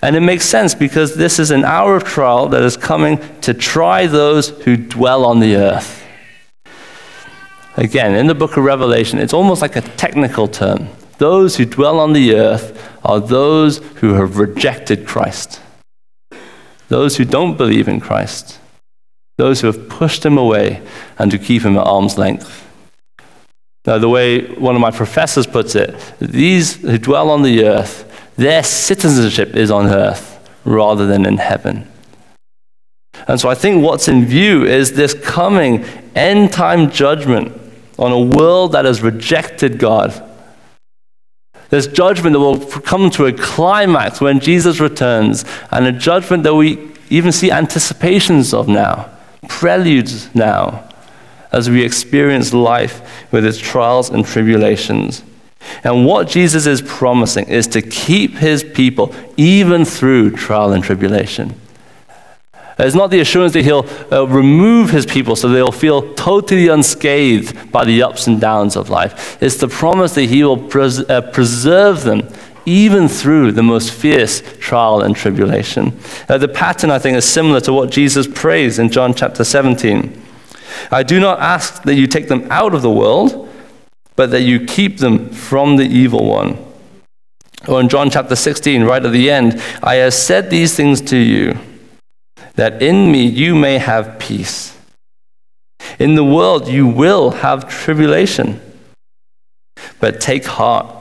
And 0.02 0.16
it 0.16 0.20
makes 0.20 0.44
sense 0.44 0.74
because 0.74 1.16
this 1.16 1.38
is 1.38 1.50
an 1.50 1.64
hour 1.64 1.96
of 1.96 2.04
trial 2.04 2.48
that 2.48 2.62
is 2.62 2.76
coming 2.76 3.18
to 3.40 3.54
try 3.54 4.06
those 4.06 4.50
who 4.50 4.76
dwell 4.76 5.24
on 5.24 5.40
the 5.40 5.56
earth. 5.56 6.04
Again, 7.76 8.14
in 8.14 8.26
the 8.26 8.34
book 8.34 8.58
of 8.58 8.64
Revelation, 8.64 9.18
it's 9.18 9.32
almost 9.32 9.62
like 9.62 9.76
a 9.76 9.80
technical 9.80 10.46
term. 10.46 10.88
Those 11.16 11.56
who 11.56 11.64
dwell 11.64 12.00
on 12.00 12.12
the 12.12 12.34
earth 12.34 12.90
are 13.02 13.20
those 13.20 13.78
who 14.00 14.14
have 14.14 14.36
rejected 14.36 15.06
Christ 15.06 15.60
those 16.92 17.16
who 17.16 17.24
don't 17.24 17.56
believe 17.56 17.88
in 17.88 18.00
Christ, 18.00 18.58
those 19.38 19.62
who 19.62 19.66
have 19.66 19.88
pushed 19.88 20.26
him 20.26 20.36
away 20.36 20.82
and 21.18 21.32
who 21.32 21.38
keep 21.38 21.62
him 21.62 21.78
at 21.78 21.86
arm's 21.86 22.18
length. 22.18 22.68
Now, 23.86 23.96
the 23.96 24.10
way 24.10 24.44
one 24.54 24.74
of 24.74 24.80
my 24.82 24.90
professors 24.90 25.46
puts 25.46 25.74
it, 25.74 25.96
these 26.20 26.76
who 26.76 26.98
dwell 26.98 27.30
on 27.30 27.42
the 27.42 27.64
earth, 27.64 28.32
their 28.36 28.62
citizenship 28.62 29.56
is 29.56 29.70
on 29.70 29.86
earth 29.86 30.38
rather 30.64 31.06
than 31.06 31.24
in 31.24 31.38
heaven. 31.38 31.90
And 33.26 33.40
so 33.40 33.48
I 33.48 33.54
think 33.54 33.82
what's 33.82 34.08
in 34.08 34.26
view 34.26 34.64
is 34.64 34.92
this 34.92 35.14
coming 35.14 35.84
end 36.14 36.52
time 36.52 36.90
judgment 36.90 37.58
on 37.98 38.12
a 38.12 38.36
world 38.36 38.72
that 38.72 38.84
has 38.84 39.00
rejected 39.00 39.78
God 39.78 40.22
There's 41.72 41.86
judgment 41.86 42.34
that 42.34 42.40
will 42.40 42.60
come 42.82 43.08
to 43.12 43.24
a 43.24 43.32
climax 43.32 44.20
when 44.20 44.40
Jesus 44.40 44.78
returns, 44.78 45.46
and 45.70 45.86
a 45.86 45.92
judgment 45.92 46.42
that 46.42 46.54
we 46.54 46.90
even 47.08 47.32
see 47.32 47.50
anticipations 47.50 48.52
of 48.52 48.68
now, 48.68 49.08
preludes 49.48 50.34
now, 50.34 50.86
as 51.50 51.70
we 51.70 51.82
experience 51.82 52.52
life 52.52 53.26
with 53.32 53.46
its 53.46 53.56
trials 53.56 54.10
and 54.10 54.26
tribulations. 54.26 55.22
And 55.82 56.04
what 56.04 56.28
Jesus 56.28 56.66
is 56.66 56.82
promising 56.82 57.48
is 57.48 57.66
to 57.68 57.80
keep 57.80 58.34
his 58.34 58.62
people 58.62 59.14
even 59.38 59.86
through 59.86 60.32
trial 60.32 60.72
and 60.72 60.84
tribulation. 60.84 61.58
It's 62.86 62.96
not 62.96 63.10
the 63.10 63.20
assurance 63.20 63.52
that 63.52 63.64
he'll 63.64 63.86
uh, 64.10 64.26
remove 64.26 64.90
his 64.90 65.06
people 65.06 65.36
so 65.36 65.48
they'll 65.48 65.70
feel 65.70 66.14
totally 66.14 66.68
unscathed 66.68 67.70
by 67.70 67.84
the 67.84 68.02
ups 68.02 68.26
and 68.26 68.40
downs 68.40 68.76
of 68.76 68.90
life. 68.90 69.40
It's 69.40 69.56
the 69.56 69.68
promise 69.68 70.14
that 70.16 70.24
he 70.24 70.42
will 70.42 70.56
pres- 70.56 71.08
uh, 71.08 71.20
preserve 71.32 72.02
them 72.02 72.28
even 72.64 73.08
through 73.08 73.52
the 73.52 73.62
most 73.62 73.92
fierce 73.92 74.42
trial 74.58 75.00
and 75.00 75.14
tribulation. 75.14 75.98
Uh, 76.28 76.38
the 76.38 76.48
pattern, 76.48 76.90
I 76.90 76.98
think, 76.98 77.16
is 77.16 77.24
similar 77.24 77.60
to 77.60 77.72
what 77.72 77.90
Jesus 77.90 78.26
prays 78.26 78.78
in 78.78 78.90
John 78.90 79.14
chapter 79.14 79.44
17. 79.44 80.20
I 80.90 81.02
do 81.02 81.20
not 81.20 81.40
ask 81.40 81.82
that 81.82 81.94
you 81.94 82.06
take 82.06 82.28
them 82.28 82.46
out 82.50 82.74
of 82.74 82.82
the 82.82 82.90
world, 82.90 83.48
but 84.16 84.30
that 84.30 84.42
you 84.42 84.64
keep 84.64 84.98
them 84.98 85.30
from 85.30 85.76
the 85.76 85.84
evil 85.84 86.24
one. 86.24 86.58
Or 87.68 87.80
in 87.80 87.88
John 87.88 88.10
chapter 88.10 88.34
16, 88.34 88.82
right 88.82 89.04
at 89.04 89.12
the 89.12 89.30
end, 89.30 89.62
I 89.82 89.96
have 89.96 90.14
said 90.14 90.50
these 90.50 90.76
things 90.76 91.00
to 91.02 91.16
you 91.16 91.58
that 92.54 92.82
in 92.82 93.10
me 93.10 93.26
you 93.26 93.54
may 93.54 93.78
have 93.78 94.18
peace. 94.18 94.76
In 95.98 96.14
the 96.14 96.24
world 96.24 96.68
you 96.68 96.86
will 96.86 97.30
have 97.30 97.68
tribulation. 97.68 98.60
But 100.00 100.20
take 100.20 100.44
heart, 100.44 100.94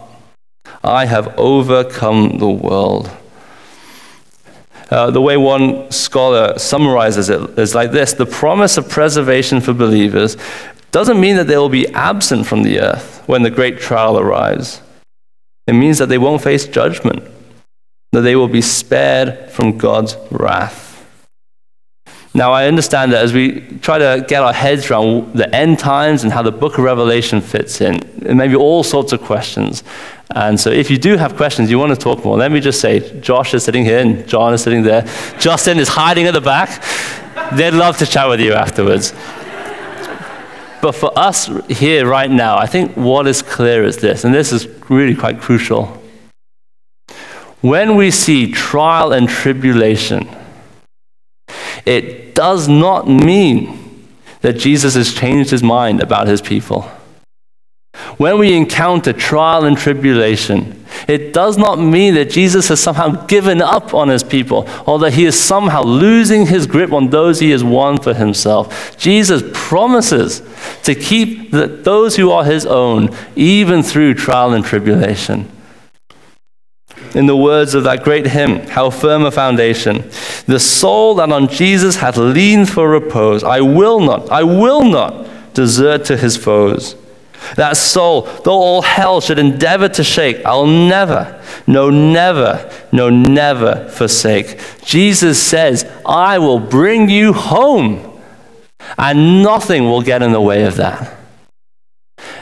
I 0.83 1.05
have 1.05 1.37
overcome 1.37 2.37
the 2.37 2.49
world. 2.49 3.11
Uh, 4.89 5.09
the 5.09 5.21
way 5.21 5.37
one 5.37 5.89
scholar 5.89 6.59
summarizes 6.59 7.29
it 7.29 7.57
is 7.57 7.73
like 7.73 7.91
this 7.91 8.13
The 8.13 8.25
promise 8.25 8.77
of 8.77 8.89
preservation 8.89 9.61
for 9.61 9.73
believers 9.73 10.35
doesn't 10.91 11.19
mean 11.19 11.37
that 11.37 11.47
they 11.47 11.57
will 11.57 11.69
be 11.69 11.87
absent 11.93 12.45
from 12.45 12.63
the 12.63 12.81
earth 12.81 13.23
when 13.25 13.43
the 13.43 13.49
great 13.49 13.79
trial 13.79 14.19
arrives. 14.19 14.81
It 15.65 15.73
means 15.73 15.99
that 15.99 16.09
they 16.09 16.17
won't 16.17 16.41
face 16.41 16.67
judgment, 16.67 17.23
that 18.11 18.21
they 18.21 18.35
will 18.35 18.49
be 18.49 18.61
spared 18.61 19.49
from 19.49 19.77
God's 19.77 20.17
wrath. 20.29 20.80
Now, 22.33 22.53
I 22.53 22.67
understand 22.67 23.11
that 23.11 23.23
as 23.23 23.33
we 23.33 23.59
try 23.81 23.97
to 23.97 24.25
get 24.25 24.41
our 24.41 24.53
heads 24.53 24.89
around 24.89 25.33
the 25.33 25.53
end 25.53 25.79
times 25.79 26.23
and 26.23 26.31
how 26.31 26.41
the 26.41 26.51
book 26.51 26.77
of 26.77 26.85
Revelation 26.85 27.41
fits 27.41 27.81
in, 27.81 27.95
it 28.25 28.35
may 28.35 28.47
be 28.47 28.55
all 28.55 28.83
sorts 28.83 29.11
of 29.11 29.21
questions. 29.21 29.83
And 30.33 30.57
so, 30.57 30.69
if 30.69 30.89
you 30.89 30.97
do 30.97 31.17
have 31.17 31.35
questions, 31.35 31.69
you 31.69 31.77
want 31.77 31.93
to 31.93 31.99
talk 31.99 32.23
more, 32.23 32.37
let 32.37 32.51
me 32.51 32.61
just 32.61 32.79
say 32.79 33.19
Josh 33.19 33.53
is 33.53 33.65
sitting 33.65 33.83
here 33.83 33.99
and 33.99 34.25
John 34.27 34.53
is 34.53 34.63
sitting 34.63 34.83
there. 34.83 35.01
Justin 35.39 35.77
is 35.77 35.89
hiding 35.89 36.25
at 36.25 36.33
the 36.33 36.41
back. 36.41 36.81
They'd 37.53 37.73
love 37.73 37.97
to 37.97 38.05
chat 38.05 38.29
with 38.29 38.39
you 38.39 38.53
afterwards. 38.53 39.11
But 40.81 40.93
for 40.93 41.11
us 41.17 41.49
here 41.67 42.07
right 42.07 42.31
now, 42.31 42.57
I 42.57 42.65
think 42.65 42.95
what 42.95 43.27
is 43.27 43.41
clear 43.41 43.83
is 43.83 43.97
this, 43.97 44.23
and 44.23 44.33
this 44.33 44.53
is 44.53 44.67
really 44.89 45.15
quite 45.15 45.39
crucial. 45.39 45.85
When 47.59 47.95
we 47.95 48.09
see 48.09 48.51
trial 48.51 49.11
and 49.11 49.29
tribulation, 49.29 50.27
it 51.85 52.20
does 52.41 52.67
not 52.67 53.07
mean 53.07 54.07
that 54.41 54.53
Jesus 54.53 54.95
has 54.95 55.13
changed 55.13 55.51
his 55.51 55.61
mind 55.61 56.01
about 56.01 56.25
his 56.25 56.41
people. 56.41 56.81
When 58.17 58.39
we 58.39 58.57
encounter 58.57 59.13
trial 59.13 59.63
and 59.63 59.77
tribulation, 59.77 60.83
it 61.07 61.33
does 61.33 61.55
not 61.55 61.77
mean 61.77 62.15
that 62.15 62.31
Jesus 62.31 62.69
has 62.69 62.79
somehow 62.79 63.27
given 63.27 63.61
up 63.61 63.93
on 63.93 64.07
his 64.07 64.23
people 64.23 64.67
or 64.87 64.97
that 64.97 65.13
he 65.13 65.25
is 65.25 65.39
somehow 65.39 65.83
losing 65.83 66.47
his 66.47 66.65
grip 66.65 66.91
on 66.91 67.11
those 67.11 67.39
he 67.39 67.51
has 67.51 67.63
won 67.63 67.99
for 67.99 68.15
himself. 68.15 68.97
Jesus 68.97 69.43
promises 69.53 70.41
to 70.81 70.95
keep 70.95 71.51
the, 71.51 71.67
those 71.67 72.15
who 72.15 72.31
are 72.31 72.43
his 72.43 72.65
own 72.65 73.15
even 73.35 73.83
through 73.83 74.15
trial 74.15 74.51
and 74.53 74.65
tribulation 74.65 75.47
in 77.13 77.25
the 77.25 77.35
words 77.35 77.73
of 77.73 77.83
that 77.83 78.03
great 78.03 78.27
hymn, 78.27 78.67
How 78.67 78.89
Firm 78.89 79.23
a 79.23 79.31
Foundation. 79.31 80.09
The 80.45 80.59
soul 80.59 81.15
that 81.15 81.31
on 81.31 81.47
Jesus 81.47 81.97
hath 81.97 82.17
leaned 82.17 82.69
for 82.69 82.89
repose, 82.89 83.43
I 83.43 83.61
will 83.61 83.99
not, 83.99 84.29
I 84.29 84.43
will 84.43 84.83
not 84.83 85.53
desert 85.53 86.05
to 86.05 86.17
his 86.17 86.37
foes. 86.37 86.95
That 87.55 87.75
soul, 87.75 88.23
though 88.43 88.59
all 88.59 88.81
hell 88.81 89.19
should 89.19 89.39
endeavor 89.39 89.89
to 89.89 90.03
shake, 90.03 90.45
I'll 90.45 90.67
never, 90.67 91.41
no, 91.67 91.89
never, 91.89 92.71
no, 92.91 93.09
never 93.09 93.89
forsake. 93.89 94.59
Jesus 94.83 95.41
says, 95.41 95.89
I 96.05 96.37
will 96.37 96.59
bring 96.59 97.09
you 97.09 97.33
home, 97.33 98.21
and 98.97 99.43
nothing 99.43 99.85
will 99.85 100.01
get 100.01 100.21
in 100.21 100.31
the 100.31 100.41
way 100.41 100.63
of 100.65 100.75
that. 100.77 101.17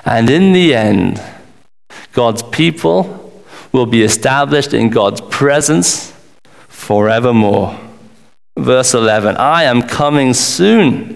And 0.05 0.29
in 0.29 0.53
the 0.53 0.75
end, 0.75 1.21
God's 2.13 2.43
people 2.43 3.33
will 3.71 3.85
be 3.85 4.03
established 4.03 4.73
in 4.73 4.89
God's 4.89 5.21
presence 5.21 6.13
forevermore. 6.67 7.79
Verse 8.57 8.93
11 8.93 9.37
I 9.37 9.63
am 9.63 9.81
coming 9.83 10.33
soon. 10.33 11.15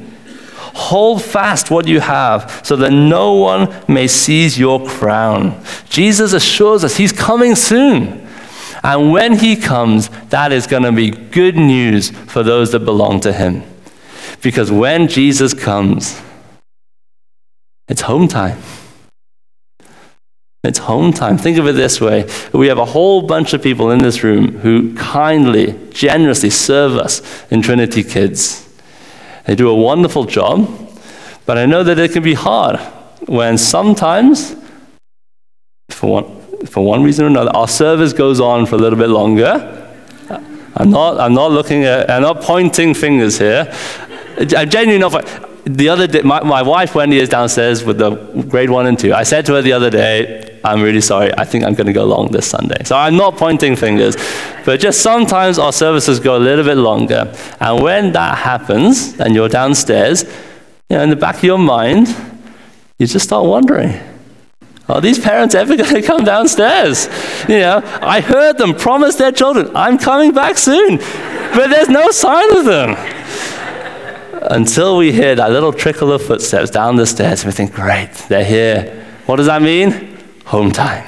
Hold 0.75 1.21
fast 1.21 1.69
what 1.69 1.87
you 1.87 1.99
have 1.99 2.61
so 2.63 2.75
that 2.77 2.91
no 2.91 3.33
one 3.33 3.73
may 3.87 4.07
seize 4.07 4.57
your 4.57 4.83
crown. 4.85 5.63
Jesus 5.87 6.33
assures 6.33 6.83
us 6.83 6.97
he's 6.97 7.11
coming 7.11 7.55
soon. 7.55 8.27
And 8.83 9.11
when 9.11 9.37
he 9.37 9.55
comes, 9.55 10.09
that 10.29 10.51
is 10.51 10.67
going 10.67 10.83
to 10.83 10.91
be 10.91 11.11
good 11.11 11.55
news 11.55 12.09
for 12.09 12.43
those 12.43 12.71
that 12.71 12.79
belong 12.79 13.21
to 13.21 13.31
him. 13.31 13.63
Because 14.41 14.71
when 14.71 15.07
Jesus 15.07 15.53
comes, 15.53 16.21
it's 17.87 18.01
home 18.01 18.27
time. 18.27 18.59
It's 20.65 20.79
home 20.79 21.11
time. 21.11 21.37
Think 21.37 21.57
of 21.57 21.67
it 21.67 21.73
this 21.73 21.99
way 21.99 22.25
we 22.53 22.67
have 22.67 22.77
a 22.77 22.85
whole 22.85 23.23
bunch 23.23 23.51
of 23.51 23.61
people 23.61 23.91
in 23.91 23.99
this 23.99 24.23
room 24.23 24.59
who 24.59 24.95
kindly, 24.95 25.77
generously 25.89 26.49
serve 26.49 26.95
us 26.95 27.21
in 27.51 27.61
Trinity 27.61 28.01
Kids. 28.01 28.65
They 29.45 29.55
do 29.55 29.69
a 29.69 29.75
wonderful 29.75 30.23
job, 30.23 30.69
but 31.45 31.57
I 31.57 31.65
know 31.65 31.83
that 31.83 31.99
it 31.99 32.13
can 32.13 32.23
be 32.23 32.33
hard 32.33 32.79
when 33.27 33.57
sometimes, 33.57 34.55
for 35.89 36.21
one, 36.21 36.65
for 36.65 36.85
one 36.85 37.03
reason 37.03 37.25
or 37.25 37.27
another, 37.27 37.51
our 37.53 37.67
service 37.67 38.13
goes 38.13 38.39
on 38.39 38.65
for 38.65 38.75
a 38.75 38.79
little 38.79 38.97
bit 38.97 39.09
longer. 39.09 39.91
I'm 40.77 40.89
not, 40.89 41.19
I'm 41.19 41.33
not 41.33 41.51
looking 41.51 41.83
at, 41.83 42.09
I'm 42.09 42.21
not 42.21 42.41
pointing 42.41 42.93
fingers 42.93 43.37
here. 43.37 43.69
I'm 44.37 44.69
genuinely 44.69 44.99
not. 44.99 45.65
The 45.65 45.89
other 45.89 46.07
day, 46.07 46.21
my, 46.21 46.41
my 46.41 46.61
wife 46.61 46.95
Wendy 46.95 47.17
is 47.17 47.27
downstairs 47.27 47.83
with 47.83 47.97
the 47.97 48.11
grade 48.47 48.69
one 48.69 48.85
and 48.85 48.97
two. 48.97 49.13
I 49.13 49.23
said 49.23 49.45
to 49.47 49.55
her 49.55 49.61
the 49.61 49.73
other 49.73 49.89
day, 49.89 50.51
I'm 50.63 50.81
really 50.81 51.01
sorry. 51.01 51.31
I 51.37 51.43
think 51.43 51.63
I'm 51.65 51.73
going 51.73 51.87
to 51.87 51.93
go 51.93 52.05
long 52.05 52.31
this 52.31 52.47
Sunday. 52.47 52.83
So 52.85 52.95
I'm 52.95 53.17
not 53.17 53.35
pointing 53.35 53.75
fingers, 53.75 54.15
but 54.65 54.79
just 54.79 55.01
sometimes 55.01 55.59
our 55.59 55.73
services 55.73 56.19
go 56.19 56.37
a 56.37 56.39
little 56.39 56.63
bit 56.63 56.77
longer. 56.77 57.33
And 57.59 57.83
when 57.83 58.13
that 58.13 58.37
happens 58.37 59.19
and 59.19 59.35
you're 59.35 59.49
downstairs, 59.49 60.23
you 60.89 60.97
know, 60.97 61.03
in 61.03 61.09
the 61.09 61.15
back 61.15 61.37
of 61.37 61.43
your 61.43 61.57
mind, 61.57 62.07
you 62.97 63.07
just 63.07 63.25
start 63.25 63.45
wondering, 63.45 63.99
are 64.87 65.01
these 65.01 65.19
parents 65.19 65.55
ever 65.55 65.75
going 65.77 65.95
to 65.95 66.01
come 66.01 66.23
downstairs? 66.23 67.07
You 67.49 67.59
know, 67.59 67.81
I 68.01 68.21
heard 68.21 68.57
them 68.57 68.73
promise 68.73 69.15
their 69.15 69.31
children, 69.31 69.75
I'm 69.75 69.97
coming 69.97 70.33
back 70.33 70.57
soon, 70.57 70.97
but 70.97 71.67
there's 71.67 71.89
no 71.89 72.09
sign 72.11 72.55
of 72.55 72.65
them. 72.65 72.95
Until 74.49 74.97
we 74.97 75.11
hear 75.11 75.35
that 75.35 75.51
little 75.51 75.71
trickle 75.71 76.11
of 76.11 76.21
footsteps 76.21 76.69
down 76.69 76.97
the 76.97 77.05
stairs, 77.05 77.45
we 77.45 77.51
think, 77.51 77.73
great, 77.73 78.13
they're 78.27 78.43
here. 78.43 79.05
What 79.25 79.37
does 79.37 79.45
that 79.45 79.61
mean? 79.61 80.12
Home 80.45 80.71
time. 80.71 81.05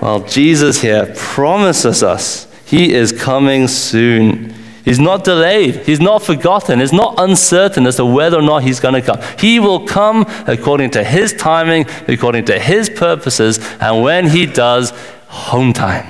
Well, 0.00 0.20
Jesus 0.20 0.82
here 0.82 1.12
promises 1.16 2.02
us 2.02 2.46
he 2.64 2.92
is 2.92 3.12
coming 3.12 3.68
soon. 3.68 4.54
He's 4.84 4.98
not 4.98 5.24
delayed. 5.24 5.76
He's 5.86 6.00
not 6.00 6.22
forgotten. 6.22 6.80
He's 6.80 6.92
not 6.92 7.14
uncertain 7.18 7.86
as 7.86 7.96
to 7.96 8.04
whether 8.04 8.38
or 8.38 8.42
not 8.42 8.64
he's 8.64 8.80
going 8.80 8.94
to 8.94 9.02
come. 9.02 9.20
He 9.38 9.60
will 9.60 9.86
come 9.86 10.26
according 10.46 10.90
to 10.90 11.04
his 11.04 11.32
timing, 11.32 11.86
according 12.08 12.46
to 12.46 12.58
his 12.58 12.90
purposes, 12.90 13.58
and 13.80 14.02
when 14.02 14.28
he 14.28 14.46
does, 14.46 14.90
home 15.28 15.72
time. 15.72 16.06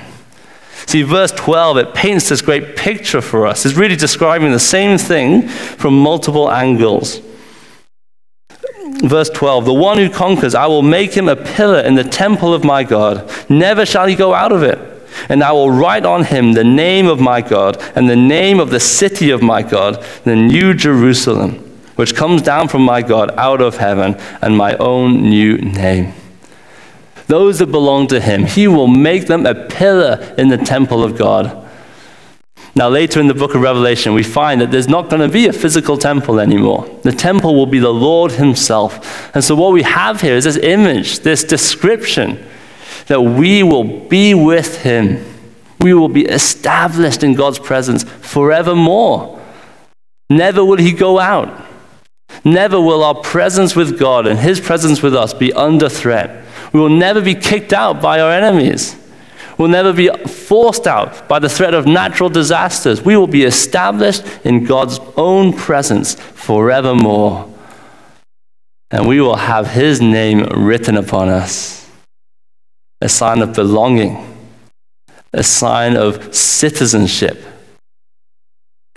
See, 0.87 1.03
verse 1.03 1.31
12, 1.31 1.77
it 1.77 1.93
paints 1.93 2.29
this 2.29 2.41
great 2.41 2.75
picture 2.75 3.21
for 3.21 3.47
us. 3.47 3.65
It's 3.65 3.75
really 3.75 3.95
describing 3.95 4.51
the 4.51 4.59
same 4.59 4.97
thing 4.97 5.47
from 5.47 5.97
multiple 5.97 6.51
angles 6.51 7.21
verse 9.03 9.29
12 9.29 9.65
The 9.65 9.73
one 9.73 9.97
who 9.97 10.09
conquers, 10.09 10.55
I 10.55 10.67
will 10.67 10.81
make 10.81 11.13
him 11.13 11.27
a 11.27 11.35
pillar 11.35 11.79
in 11.79 11.95
the 11.95 12.03
temple 12.03 12.53
of 12.53 12.63
my 12.63 12.83
God. 12.83 13.29
Never 13.49 13.85
shall 13.85 14.07
he 14.07 14.15
go 14.15 14.33
out 14.33 14.51
of 14.51 14.63
it. 14.63 14.79
And 15.29 15.43
I 15.43 15.53
will 15.53 15.71
write 15.71 16.05
on 16.05 16.25
him 16.25 16.53
the 16.53 16.63
name 16.63 17.07
of 17.07 17.19
my 17.19 17.41
God 17.41 17.81
and 17.95 18.09
the 18.09 18.15
name 18.15 18.59
of 18.59 18.69
the 18.69 18.79
city 18.79 19.29
of 19.29 19.41
my 19.41 19.61
God, 19.61 20.03
the 20.23 20.35
new 20.35 20.73
Jerusalem, 20.73 21.53
which 21.95 22.15
comes 22.15 22.41
down 22.41 22.67
from 22.67 22.81
my 22.81 23.01
God 23.01 23.31
out 23.37 23.61
of 23.61 23.77
heaven, 23.77 24.15
and 24.41 24.57
my 24.57 24.75
own 24.77 25.23
new 25.23 25.57
name. 25.57 26.13
those 27.27 27.57
that 27.59 27.67
belong 27.67 28.07
to 28.07 28.19
him. 28.19 28.43
He 28.45 28.67
will 28.67 28.87
make 28.87 29.25
them 29.25 29.45
a 29.45 29.55
pillar 29.55 30.35
in 30.37 30.49
the 30.49 30.57
temple 30.57 31.03
of 31.03 31.17
God. 31.17 31.64
Now, 32.77 32.89
later 32.89 33.21
in 33.21 33.27
the 33.27 33.33
book 33.33 33.55
of 33.55 33.61
Revelation, 33.61 34.13
we 34.13 34.23
find 34.23 34.59
that 34.59 34.69
there's 34.69 34.89
not 34.89 35.09
going 35.09 35.21
to 35.21 35.29
be 35.29 35.47
a 35.47 35.53
physical 35.53 35.97
temple 35.97 36.41
anymore. 36.41 36.85
The 37.03 37.13
temple 37.13 37.55
will 37.55 37.65
be 37.65 37.79
the 37.79 37.93
Lord 37.93 38.33
Himself. 38.33 39.33
And 39.33 39.41
so, 39.41 39.55
what 39.55 39.71
we 39.71 39.83
have 39.83 40.19
here 40.19 40.35
is 40.35 40.43
this 40.43 40.57
image, 40.57 41.19
this 41.19 41.45
description 41.45 42.45
that 43.07 43.21
we 43.21 43.63
will 43.63 43.85
be 43.85 44.33
with 44.33 44.81
Him. 44.83 45.23
We 45.79 45.93
will 45.93 46.09
be 46.09 46.25
established 46.25 47.23
in 47.23 47.35
God's 47.35 47.59
presence 47.59 48.03
forevermore. 48.03 49.41
Never 50.29 50.65
will 50.65 50.77
He 50.77 50.91
go 50.91 51.17
out. 51.17 51.65
Never 52.43 52.81
will 52.81 53.05
our 53.05 53.15
presence 53.15 53.73
with 53.73 53.97
God 53.97 54.27
and 54.27 54.37
His 54.37 54.59
presence 54.59 55.01
with 55.01 55.15
us 55.15 55.33
be 55.33 55.53
under 55.53 55.87
threat. 55.87 56.43
We 56.73 56.81
will 56.81 56.89
never 56.89 57.21
be 57.21 57.35
kicked 57.35 57.71
out 57.71 58.01
by 58.01 58.19
our 58.19 58.31
enemies 58.31 58.97
will 59.57 59.67
never 59.67 59.93
be 59.93 60.09
forced 60.27 60.87
out 60.87 61.27
by 61.27 61.39
the 61.39 61.49
threat 61.49 61.73
of 61.73 61.85
natural 61.85 62.29
disasters. 62.29 63.01
We 63.01 63.15
will 63.15 63.27
be 63.27 63.43
established 63.43 64.23
in 64.43 64.65
God's 64.65 64.99
own 65.15 65.53
presence 65.53 66.15
forevermore. 66.15 67.51
And 68.91 69.07
we 69.07 69.19
will 69.21 69.35
have 69.35 69.71
His 69.71 70.01
name 70.01 70.43
written 70.43 70.97
upon 70.97 71.29
us, 71.29 71.89
a 73.01 73.09
sign 73.09 73.41
of 73.41 73.53
belonging, 73.53 74.33
a 75.33 75.43
sign 75.43 75.97
of 75.97 76.33
citizenship. 76.33 77.43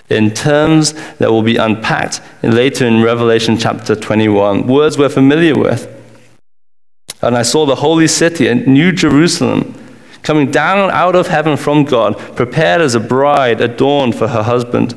In 0.09 0.33
terms 0.33 0.95
that 1.19 1.31
will 1.31 1.43
be 1.43 1.57
unpacked 1.57 2.23
later 2.43 2.87
in 2.87 3.03
Revelation 3.03 3.59
chapter 3.59 3.95
21, 3.95 4.67
words 4.67 4.97
we're 4.97 5.09
familiar 5.11 5.55
with. 5.59 5.95
And 7.21 7.37
I 7.37 7.43
saw 7.43 7.67
the 7.67 7.75
holy 7.75 8.07
city, 8.07 8.53
New 8.55 8.93
Jerusalem 8.93 9.75
coming 10.29 10.51
down 10.51 10.91
out 10.91 11.17
of 11.17 11.29
heaven 11.29 11.57
from 11.57 11.85
God, 11.85 12.19
prepared 12.37 12.83
as 12.83 12.95
a 12.95 13.01
bride 13.01 13.63
adorned 13.63 14.15
for 14.15 14.29
her 14.29 14.43
husband. 14.43 14.95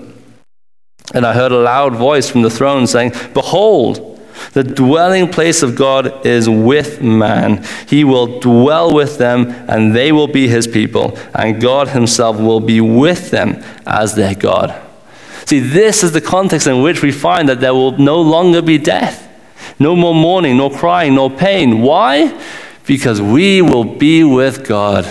And 1.13 1.25
I 1.25 1.31
heard 1.31 1.53
a 1.53 1.61
loud 1.61 1.95
voice 1.95 2.29
from 2.29 2.41
the 2.41 2.49
throne 2.49 2.85
saying, 2.85 3.13
Behold, 3.33 4.19
the 4.51 4.65
dwelling 4.65 5.29
place 5.29 5.63
of 5.63 5.77
God 5.77 6.25
is 6.25 6.49
with 6.49 7.01
man. 7.01 7.65
He 7.87 8.03
will 8.03 8.41
dwell 8.41 8.93
with 8.93 9.19
them, 9.19 9.51
and 9.69 9.95
they 9.95 10.11
will 10.11 10.27
be 10.27 10.49
his 10.49 10.67
people, 10.67 11.17
and 11.33 11.61
God 11.61 11.87
himself 11.87 12.37
will 12.37 12.59
be 12.59 12.81
with 12.81 13.31
them 13.31 13.63
as 13.87 14.15
their 14.15 14.35
God. 14.35 14.75
See, 15.45 15.59
this 15.59 16.03
is 16.03 16.11
the 16.11 16.19
context 16.19 16.67
in 16.67 16.81
which 16.81 17.01
we 17.01 17.13
find 17.13 17.47
that 17.47 17.61
there 17.61 17.73
will 17.73 17.97
no 17.97 18.19
longer 18.19 18.61
be 18.61 18.77
death, 18.77 19.29
no 19.79 19.95
more 19.95 20.13
mourning, 20.13 20.57
nor 20.57 20.71
crying, 20.71 21.15
nor 21.15 21.29
pain. 21.29 21.79
Why? 21.79 22.37
because 22.85 23.21
we 23.21 23.61
will 23.61 23.83
be 23.83 24.23
with 24.23 24.67
God. 24.67 25.05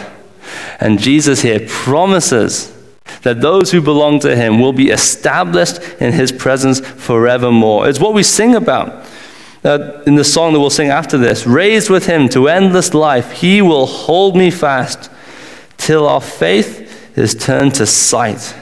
And 0.81 0.99
Jesus 0.99 1.43
here 1.43 1.61
promises 1.69 2.75
that 3.23 3.41
those 3.41 3.71
who 3.71 3.81
belong 3.81 4.21
to 4.21 4.35
him 4.35 4.61
will 4.61 4.73
be 4.73 4.91
established 4.91 5.81
in 6.01 6.13
his 6.13 6.33
presence 6.33 6.81
forevermore. 6.81 7.89
It's 7.89 8.01
what 8.01 8.15
we 8.15 8.23
sing 8.23 8.55
about 8.55 9.07
uh, 9.65 10.03
in 10.07 10.15
the 10.15 10.25
song 10.25 10.53
that 10.53 10.61
we'll 10.61 10.71
sing 10.71 10.89
after 10.89 11.19
this. 11.19 11.47
Raised 11.47 11.91
with 11.91 12.07
him 12.07 12.29
to 12.31 12.49
endless 12.49 12.95
life, 12.95 13.33
he 13.33 13.61
will 13.61 13.87
hold 13.87 14.37
me 14.37 14.51
fast 14.51 15.11
till 15.77 16.09
our 16.09 16.21
faith 16.21 17.19
is 17.19 17.35
turned 17.35 17.75
to 17.75 17.87
sight 17.87 18.55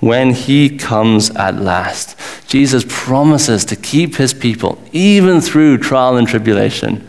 when 0.00 0.32
he 0.32 0.76
comes 0.76 1.30
at 1.30 1.56
last. 1.56 2.18
Jesus 2.48 2.84
promises 2.86 3.64
to 3.64 3.76
keep 3.76 4.16
his 4.16 4.34
people 4.34 4.82
even 4.92 5.40
through 5.40 5.78
trial 5.78 6.16
and 6.16 6.28
tribulation. 6.28 7.06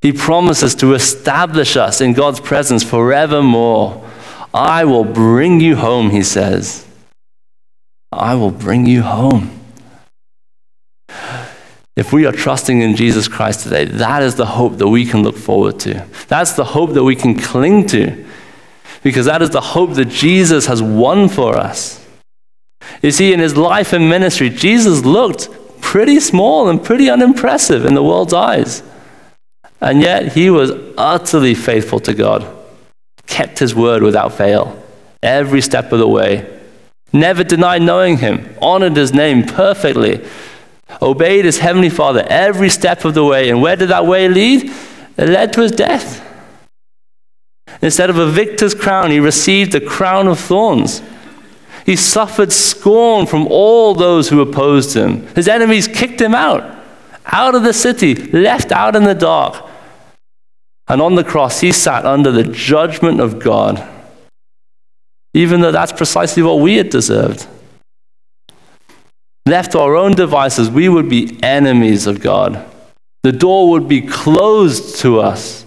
He 0.00 0.12
promises 0.12 0.74
to 0.76 0.94
establish 0.94 1.76
us 1.76 2.00
in 2.00 2.12
God's 2.12 2.40
presence 2.40 2.84
forevermore. 2.84 4.04
I 4.54 4.84
will 4.84 5.04
bring 5.04 5.60
you 5.60 5.76
home, 5.76 6.10
he 6.10 6.22
says. 6.22 6.86
I 8.12 8.34
will 8.34 8.50
bring 8.50 8.86
you 8.86 9.02
home. 9.02 9.50
If 11.96 12.12
we 12.12 12.26
are 12.26 12.32
trusting 12.32 12.80
in 12.80 12.94
Jesus 12.94 13.26
Christ 13.26 13.64
today, 13.64 13.84
that 13.86 14.22
is 14.22 14.36
the 14.36 14.46
hope 14.46 14.78
that 14.78 14.86
we 14.86 15.04
can 15.04 15.24
look 15.24 15.36
forward 15.36 15.80
to. 15.80 16.06
That's 16.28 16.52
the 16.52 16.64
hope 16.64 16.92
that 16.92 17.02
we 17.02 17.16
can 17.16 17.34
cling 17.34 17.88
to, 17.88 18.24
because 19.02 19.26
that 19.26 19.42
is 19.42 19.50
the 19.50 19.60
hope 19.60 19.94
that 19.94 20.08
Jesus 20.08 20.66
has 20.66 20.80
won 20.80 21.28
for 21.28 21.56
us. 21.56 22.06
You 23.02 23.10
see, 23.10 23.32
in 23.32 23.40
his 23.40 23.56
life 23.56 23.92
and 23.92 24.08
ministry, 24.08 24.48
Jesus 24.48 25.04
looked 25.04 25.48
pretty 25.80 26.20
small 26.20 26.68
and 26.68 26.82
pretty 26.82 27.10
unimpressive 27.10 27.84
in 27.84 27.94
the 27.94 28.02
world's 28.02 28.32
eyes. 28.32 28.82
And 29.80 30.00
yet 30.00 30.32
he 30.32 30.50
was 30.50 30.72
utterly 30.96 31.54
faithful 31.54 32.00
to 32.00 32.14
God, 32.14 32.46
kept 33.26 33.58
his 33.60 33.74
word 33.74 34.02
without 34.02 34.32
fail, 34.32 34.82
every 35.22 35.60
step 35.60 35.92
of 35.92 35.98
the 35.98 36.08
way. 36.08 36.58
Never 37.12 37.44
denied 37.44 37.82
knowing 37.82 38.18
him, 38.18 38.54
honored 38.60 38.96
his 38.96 39.14
name 39.14 39.44
perfectly, 39.44 40.26
obeyed 41.00 41.44
his 41.44 41.58
heavenly 41.58 41.90
Father 41.90 42.26
every 42.28 42.68
step 42.68 43.04
of 43.04 43.14
the 43.14 43.24
way. 43.24 43.48
And 43.50 43.62
where 43.62 43.76
did 43.76 43.90
that 43.90 44.06
way 44.06 44.28
lead? 44.28 44.70
It 45.16 45.28
led 45.28 45.52
to 45.54 45.62
his 45.62 45.72
death. 45.72 46.24
Instead 47.80 48.10
of 48.10 48.18
a 48.18 48.30
victor's 48.30 48.74
crown, 48.74 49.10
he 49.10 49.20
received 49.20 49.74
a 49.74 49.80
crown 49.80 50.26
of 50.26 50.38
thorns. 50.38 51.02
He 51.86 51.96
suffered 51.96 52.52
scorn 52.52 53.26
from 53.26 53.46
all 53.46 53.94
those 53.94 54.28
who 54.28 54.40
opposed 54.40 54.94
him. 54.94 55.26
His 55.28 55.48
enemies 55.48 55.88
kicked 55.88 56.20
him 56.20 56.34
out, 56.34 56.76
out 57.26 57.54
of 57.54 57.62
the 57.62 57.72
city, 57.72 58.14
left 58.14 58.72
out 58.72 58.96
in 58.96 59.04
the 59.04 59.14
dark. 59.14 59.67
And 60.88 61.02
on 61.02 61.16
the 61.16 61.24
cross, 61.24 61.60
he 61.60 61.70
sat 61.70 62.06
under 62.06 62.32
the 62.32 62.44
judgment 62.44 63.20
of 63.20 63.38
God, 63.38 63.86
even 65.34 65.60
though 65.60 65.72
that's 65.72 65.92
precisely 65.92 66.42
what 66.42 66.60
we 66.60 66.76
had 66.76 66.88
deserved. 66.88 67.46
Left 69.46 69.72
to 69.72 69.80
our 69.80 69.96
own 69.96 70.14
devices, 70.14 70.70
we 70.70 70.88
would 70.88 71.08
be 71.08 71.38
enemies 71.42 72.06
of 72.06 72.20
God. 72.20 72.64
The 73.22 73.32
door 73.32 73.70
would 73.70 73.88
be 73.88 74.00
closed 74.02 74.98
to 75.00 75.20
us. 75.20 75.66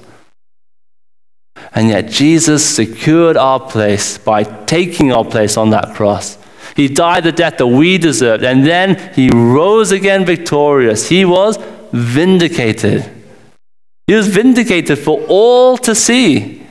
And 1.74 1.90
yet, 1.90 2.10
Jesus 2.10 2.68
secured 2.76 3.38
our 3.38 3.60
place 3.60 4.18
by 4.18 4.44
taking 4.44 5.12
our 5.12 5.26
place 5.26 5.58
on 5.58 5.70
that 5.70 5.94
cross. 5.96 6.38
He 6.76 6.88
died 6.88 7.24
the 7.24 7.32
death 7.32 7.58
that 7.58 7.68
we 7.68 7.98
deserved, 7.98 8.44
and 8.44 8.66
then 8.66 9.14
he 9.14 9.30
rose 9.30 9.92
again 9.92 10.26
victorious. 10.26 11.10
He 11.10 11.26
was 11.26 11.58
vindicated. 11.92 13.21
He 14.08 14.14
was 14.14 14.28
vindicated 14.28 15.00
for 15.00 15.22
all 15.28 15.78
to 15.78 15.96
see. 15.96 16.66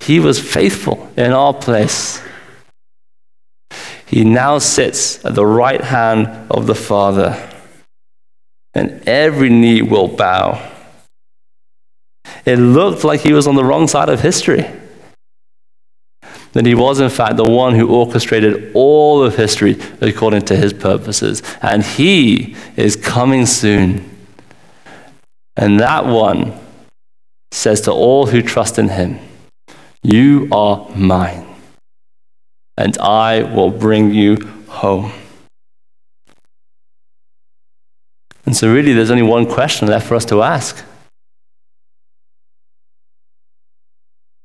He 0.00 0.20
was 0.20 0.40
faithful 0.40 1.10
in 1.16 1.32
our 1.32 1.52
place. 1.52 2.22
He 4.06 4.24
now 4.24 4.58
sits 4.58 5.22
at 5.24 5.34
the 5.34 5.44
right 5.44 5.82
hand 5.82 6.50
of 6.50 6.66
the 6.66 6.74
Father, 6.74 7.36
and 8.72 9.06
every 9.06 9.50
knee 9.50 9.82
will 9.82 10.08
bow. 10.08 10.72
It 12.46 12.56
looked 12.56 13.04
like 13.04 13.20
he 13.20 13.34
was 13.34 13.46
on 13.46 13.56
the 13.56 13.64
wrong 13.64 13.86
side 13.86 14.08
of 14.08 14.22
history. 14.22 14.64
That 16.52 16.64
he 16.64 16.74
was, 16.74 17.00
in 17.00 17.10
fact, 17.10 17.36
the 17.36 17.44
one 17.44 17.74
who 17.74 17.94
orchestrated 17.94 18.72
all 18.72 19.22
of 19.22 19.36
history 19.36 19.78
according 20.00 20.42
to 20.46 20.56
his 20.56 20.72
purposes. 20.72 21.42
And 21.60 21.82
he 21.82 22.56
is 22.76 22.96
coming 22.96 23.44
soon. 23.44 24.08
And 25.58 25.80
that 25.80 26.06
one 26.06 26.56
says 27.50 27.80
to 27.82 27.92
all 27.92 28.26
who 28.26 28.42
trust 28.42 28.78
in 28.78 28.90
him, 28.90 29.18
You 30.04 30.48
are 30.52 30.88
mine, 30.94 31.46
and 32.76 32.96
I 32.98 33.42
will 33.42 33.70
bring 33.70 34.14
you 34.14 34.36
home. 34.68 35.10
And 38.46 38.56
so, 38.56 38.72
really, 38.72 38.92
there's 38.92 39.10
only 39.10 39.24
one 39.24 39.46
question 39.46 39.88
left 39.88 40.06
for 40.06 40.14
us 40.14 40.24
to 40.26 40.42
ask 40.42 40.84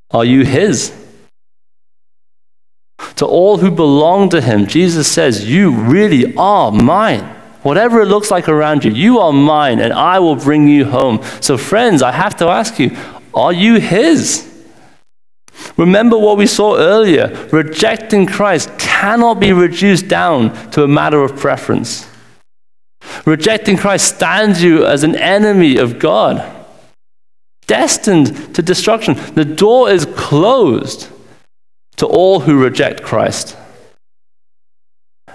Are 0.09 0.25
you 0.25 0.43
his? 0.43 0.99
To 3.17 3.25
all 3.27 3.57
who 3.57 3.69
belong 3.69 4.29
to 4.29 4.41
him, 4.41 4.65
Jesus 4.65 5.11
says, 5.11 5.47
You 5.47 5.71
really 5.71 6.35
are 6.35 6.71
mine. 6.71 7.32
Whatever 7.63 8.01
it 8.01 8.07
looks 8.07 8.29
like 8.29 8.47
around 8.49 8.83
you, 8.83 8.91
you 8.91 9.19
are 9.19 9.31
mine 9.31 9.79
and 9.79 9.93
I 9.93 10.19
will 10.19 10.35
bring 10.35 10.67
you 10.67 10.85
home. 10.85 11.23
So, 11.41 11.57
friends, 11.57 12.01
I 12.01 12.11
have 12.11 12.35
to 12.37 12.47
ask 12.47 12.77
you 12.79 12.95
are 13.33 13.53
you 13.53 13.79
His? 13.79 14.49
Remember 15.77 16.17
what 16.17 16.37
we 16.37 16.45
saw 16.45 16.77
earlier 16.77 17.47
rejecting 17.51 18.25
Christ 18.25 18.69
cannot 18.77 19.39
be 19.39 19.53
reduced 19.53 20.07
down 20.07 20.53
to 20.71 20.83
a 20.83 20.87
matter 20.87 21.23
of 21.23 21.37
preference. 21.37 22.07
Rejecting 23.25 23.77
Christ 23.77 24.15
stands 24.15 24.61
you 24.61 24.85
as 24.85 25.03
an 25.03 25.15
enemy 25.15 25.77
of 25.77 25.99
God, 25.99 26.43
destined 27.67 28.55
to 28.55 28.61
destruction. 28.61 29.15
The 29.35 29.45
door 29.45 29.89
is 29.89 30.05
closed 30.05 31.09
to 31.97 32.05
all 32.07 32.41
who 32.41 32.61
reject 32.61 33.03
Christ. 33.03 33.57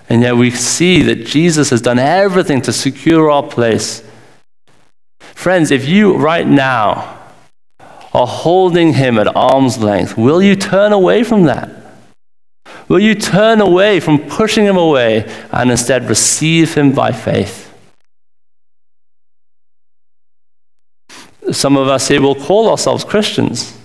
And 0.08 0.22
yet 0.22 0.36
we 0.36 0.50
see 0.50 1.02
that 1.02 1.26
Jesus 1.26 1.70
has 1.70 1.82
done 1.82 1.98
everything 1.98 2.62
to 2.62 2.72
secure 2.72 3.30
our 3.30 3.42
place. 3.42 4.02
Friends, 5.18 5.70
if 5.70 5.86
you 5.86 6.16
right 6.16 6.46
now 6.46 7.18
are 8.14 8.26
holding 8.26 8.94
him 8.94 9.18
at 9.18 9.34
arm's 9.36 9.78
length, 9.78 10.16
will 10.16 10.42
you 10.42 10.56
turn 10.56 10.92
away 10.92 11.22
from 11.22 11.44
that? 11.44 11.70
Will 12.88 13.00
you 13.00 13.14
turn 13.14 13.60
away 13.60 14.00
from 14.00 14.18
pushing 14.18 14.64
him 14.64 14.78
away 14.78 15.30
and 15.52 15.70
instead 15.70 16.08
receive 16.08 16.74
him 16.74 16.92
by 16.92 17.12
faith? 17.12 17.66
Some 21.52 21.76
of 21.76 21.88
us 21.88 22.08
here 22.08 22.20
will 22.20 22.34
call 22.34 22.70
ourselves 22.70 23.04
Christians. 23.04 23.78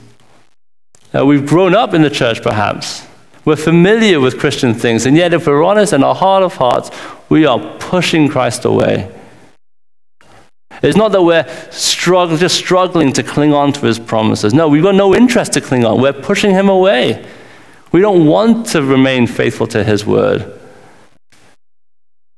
Uh, 1.14 1.26
we've 1.26 1.46
grown 1.46 1.76
up 1.76 1.94
in 1.94 2.02
the 2.02 2.10
church, 2.10 2.42
perhaps. 2.42 3.06
We're 3.46 3.56
familiar 3.58 4.20
with 4.20 4.40
Christian 4.40 4.74
things, 4.74 5.06
and 5.06 5.18
yet, 5.18 5.34
if 5.34 5.48
we're 5.48 5.64
honest 5.64 5.94
in 5.94 6.04
our 6.04 6.16
heart 6.16 6.44
of 6.44 6.56
hearts, 6.56 6.90
we 7.30 7.46
are 7.46 7.60
pushing 7.78 8.30
Christ 8.30 8.64
away. 8.64 9.12
It's 10.82 10.98
not 10.98 11.12
that 11.12 11.22
we're 11.22 11.46
struggle, 11.72 12.38
just 12.38 12.56
struggling 12.56 13.14
to 13.14 13.24
cling 13.24 13.54
on 13.54 13.74
to 13.74 13.86
his 13.86 14.00
promises. 14.00 14.54
No, 14.54 14.68
we've 14.68 14.84
got 14.84 14.96
no 14.96 15.16
interest 15.16 15.54
to 15.54 15.62
cling 15.62 15.86
on. 15.86 16.02
We're 16.02 16.14
pushing 16.14 16.52
him 16.52 16.70
away. 16.70 17.26
We 17.92 18.02
don't 18.02 18.26
want 18.26 18.68
to 18.68 18.82
remain 18.82 19.28
faithful 19.28 19.68
to 19.68 19.84
his 19.84 20.06
word. 20.06 20.60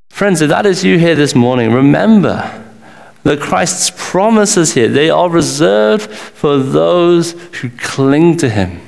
Friends, 0.10 0.41
if 0.41 0.49
that 0.49 0.66
is 0.66 0.84
you 0.84 0.97
here 0.97 1.16
this 1.16 1.36
morning, 1.36 1.72
remember 1.72 2.64
that 3.24 3.39
Christ's 3.39 3.91
promises 3.95 4.74
here, 4.74 4.88
they 4.88 5.10
are 5.10 5.30
reserved 5.30 6.10
for 6.10 6.58
those 6.58 7.32
who 7.60 7.70
cling 7.70 8.38
to 8.38 8.49
him. 8.49 8.80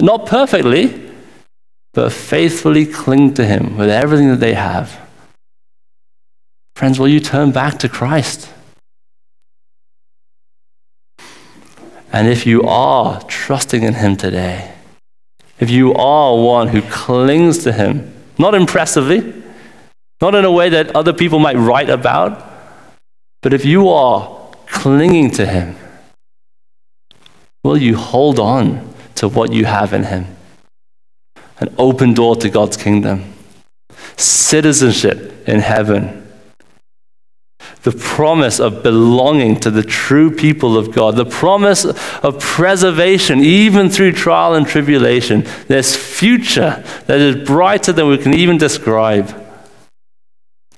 Not 0.00 0.26
perfectly, 0.26 1.11
but 1.94 2.12
faithfully 2.12 2.86
cling 2.86 3.34
to 3.34 3.44
him 3.44 3.76
with 3.76 3.90
everything 3.90 4.28
that 4.28 4.40
they 4.40 4.54
have. 4.54 4.98
Friends, 6.76 6.98
will 6.98 7.08
you 7.08 7.20
turn 7.20 7.50
back 7.50 7.78
to 7.78 7.88
Christ? 7.88 8.50
And 12.12 12.28
if 12.28 12.46
you 12.46 12.62
are 12.64 13.22
trusting 13.22 13.82
in 13.82 13.94
him 13.94 14.16
today, 14.16 14.72
if 15.60 15.70
you 15.70 15.94
are 15.94 16.36
one 16.36 16.68
who 16.68 16.82
clings 16.82 17.58
to 17.64 17.72
him, 17.72 18.12
not 18.38 18.54
impressively, 18.54 19.42
not 20.20 20.34
in 20.34 20.44
a 20.44 20.52
way 20.52 20.68
that 20.70 20.94
other 20.94 21.12
people 21.12 21.38
might 21.38 21.56
write 21.56 21.90
about, 21.90 22.52
but 23.42 23.52
if 23.52 23.64
you 23.64 23.88
are 23.88 24.40
clinging 24.66 25.30
to 25.32 25.44
Him, 25.44 25.76
will 27.64 27.76
you 27.76 27.96
hold 27.96 28.38
on 28.38 28.94
to 29.16 29.28
what 29.28 29.52
you 29.52 29.64
have 29.64 29.92
in 29.92 30.04
Him? 30.04 30.26
An 31.62 31.72
open 31.78 32.12
door 32.12 32.34
to 32.34 32.50
God's 32.50 32.76
kingdom, 32.76 33.32
citizenship 34.16 35.48
in 35.48 35.60
heaven, 35.60 36.26
the 37.84 37.92
promise 37.92 38.58
of 38.58 38.82
belonging 38.82 39.60
to 39.60 39.70
the 39.70 39.84
true 39.84 40.34
people 40.34 40.76
of 40.76 40.92
God, 40.92 41.14
the 41.14 41.24
promise 41.24 41.84
of 41.84 42.40
preservation 42.40 43.38
even 43.38 43.90
through 43.90 44.10
trial 44.10 44.54
and 44.54 44.66
tribulation, 44.66 45.46
this 45.68 45.94
future 45.94 46.82
that 47.06 47.20
is 47.20 47.46
brighter 47.46 47.92
than 47.92 48.08
we 48.08 48.18
can 48.18 48.34
even 48.34 48.58
describe. 48.58 49.28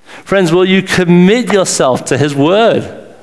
Friends, 0.04 0.52
will 0.52 0.66
you 0.66 0.82
commit 0.82 1.50
yourself 1.50 2.04
to 2.04 2.18
His 2.18 2.34
Word? 2.34 3.16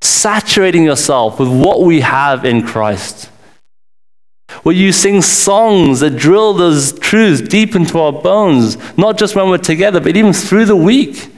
Saturating 0.00 0.84
yourself 0.84 1.40
with 1.40 1.48
what 1.48 1.82
we 1.82 2.02
have 2.02 2.44
in 2.44 2.64
Christ. 2.64 3.30
Will 4.66 4.72
you 4.72 4.90
sing 4.90 5.22
songs 5.22 6.00
that 6.00 6.16
drill 6.16 6.52
those 6.52 6.98
truths 6.98 7.40
deep 7.40 7.76
into 7.76 8.00
our 8.00 8.12
bones, 8.12 8.76
not 8.98 9.16
just 9.16 9.36
when 9.36 9.48
we're 9.48 9.58
together, 9.58 10.00
but 10.00 10.16
even 10.16 10.32
through 10.32 10.64
the 10.64 10.74
week? 10.74 11.32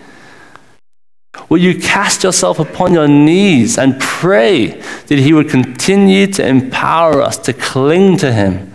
Will 1.50 1.58
you 1.58 1.78
cast 1.78 2.24
yourself 2.24 2.58
upon 2.58 2.94
your 2.94 3.06
knees 3.06 3.76
and 3.76 4.00
pray 4.00 4.68
that 4.68 5.18
He 5.18 5.34
would 5.34 5.50
continue 5.50 6.26
to 6.28 6.46
empower 6.46 7.20
us 7.20 7.36
to 7.40 7.52
cling 7.52 8.16
to 8.16 8.32
Him? 8.32 8.72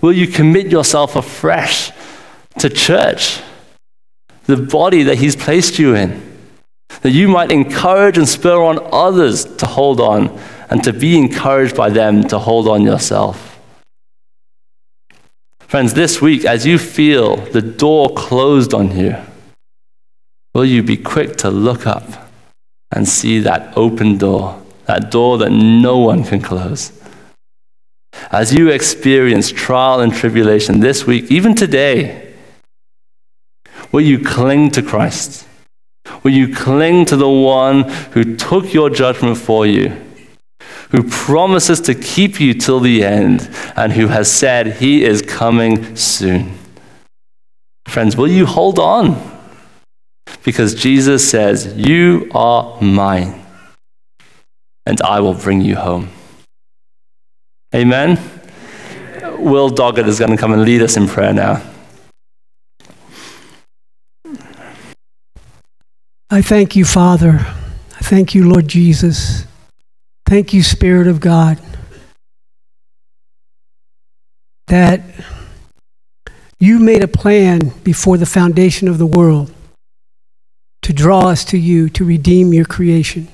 Will 0.00 0.12
you 0.12 0.26
commit 0.26 0.72
yourself 0.72 1.14
afresh 1.14 1.92
to 2.58 2.68
church? 2.68 3.40
the 4.46 4.56
body 4.56 5.04
that 5.04 5.18
He's 5.18 5.36
placed 5.36 5.78
you 5.78 5.94
in, 5.94 6.20
that 7.02 7.12
you 7.12 7.28
might 7.28 7.52
encourage 7.52 8.18
and 8.18 8.28
spur 8.28 8.60
on 8.60 8.80
others 8.92 9.44
to 9.56 9.66
hold 9.66 10.00
on 10.00 10.36
and 10.74 10.82
to 10.82 10.92
be 10.92 11.16
encouraged 11.16 11.76
by 11.76 11.88
them 11.88 12.26
to 12.26 12.36
hold 12.36 12.66
on 12.66 12.82
yourself. 12.82 13.60
Friends, 15.60 15.94
this 15.94 16.20
week, 16.20 16.44
as 16.44 16.66
you 16.66 16.78
feel 16.78 17.36
the 17.36 17.62
door 17.62 18.12
closed 18.14 18.74
on 18.74 18.96
you, 18.96 19.14
will 20.52 20.64
you 20.64 20.82
be 20.82 20.96
quick 20.96 21.36
to 21.36 21.48
look 21.48 21.86
up 21.86 22.28
and 22.90 23.08
see 23.08 23.38
that 23.38 23.72
open 23.78 24.18
door, 24.18 24.60
that 24.86 25.12
door 25.12 25.38
that 25.38 25.50
no 25.50 25.98
one 25.98 26.24
can 26.24 26.40
close? 26.40 26.92
As 28.32 28.52
you 28.52 28.68
experience 28.70 29.52
trial 29.52 30.00
and 30.00 30.12
tribulation 30.12 30.80
this 30.80 31.06
week, 31.06 31.30
even 31.30 31.54
today, 31.54 32.24
Will 33.94 34.00
you 34.00 34.18
cling 34.18 34.72
to 34.72 34.82
Christ? 34.82 35.46
Will 36.24 36.32
you 36.32 36.52
cling 36.52 37.04
to 37.06 37.16
the 37.16 37.30
one 37.30 37.84
who 38.10 38.34
took 38.34 38.74
your 38.74 38.90
judgment 38.90 39.38
for 39.38 39.66
you, 39.66 40.03
who 40.94 41.02
promises 41.02 41.80
to 41.80 41.92
keep 41.92 42.38
you 42.38 42.54
till 42.54 42.78
the 42.78 43.02
end, 43.02 43.50
and 43.74 43.92
who 43.94 44.06
has 44.06 44.30
said 44.30 44.76
he 44.76 45.02
is 45.02 45.22
coming 45.22 45.96
soon? 45.96 46.56
Friends, 47.88 48.16
will 48.16 48.28
you 48.28 48.46
hold 48.46 48.78
on? 48.78 49.20
Because 50.44 50.72
Jesus 50.72 51.28
says, 51.28 51.74
You 51.76 52.30
are 52.32 52.80
mine, 52.80 53.44
and 54.86 55.02
I 55.02 55.18
will 55.18 55.34
bring 55.34 55.62
you 55.62 55.74
home. 55.74 56.10
Amen? 57.74 58.20
Will 59.40 59.70
Doggett 59.70 60.06
is 60.06 60.20
going 60.20 60.30
to 60.30 60.36
come 60.36 60.52
and 60.52 60.62
lead 60.62 60.80
us 60.80 60.96
in 60.96 61.08
prayer 61.08 61.34
now. 61.34 61.60
I 66.30 66.40
thank 66.40 66.76
you, 66.76 66.84
Father. 66.84 67.40
I 67.96 68.00
thank 68.02 68.32
you, 68.36 68.48
Lord 68.48 68.68
Jesus. 68.68 69.44
Thank 70.26 70.54
you, 70.54 70.62
Spirit 70.62 71.06
of 71.06 71.20
God, 71.20 71.58
that 74.68 75.02
you 76.58 76.78
made 76.78 77.02
a 77.02 77.08
plan 77.08 77.72
before 77.82 78.16
the 78.16 78.26
foundation 78.26 78.88
of 78.88 78.96
the 78.98 79.06
world 79.06 79.52
to 80.82 80.92
draw 80.92 81.28
us 81.28 81.44
to 81.46 81.58
you, 81.58 81.88
to 81.90 82.04
redeem 82.04 82.52
your 82.54 82.64
creation. 82.64 83.28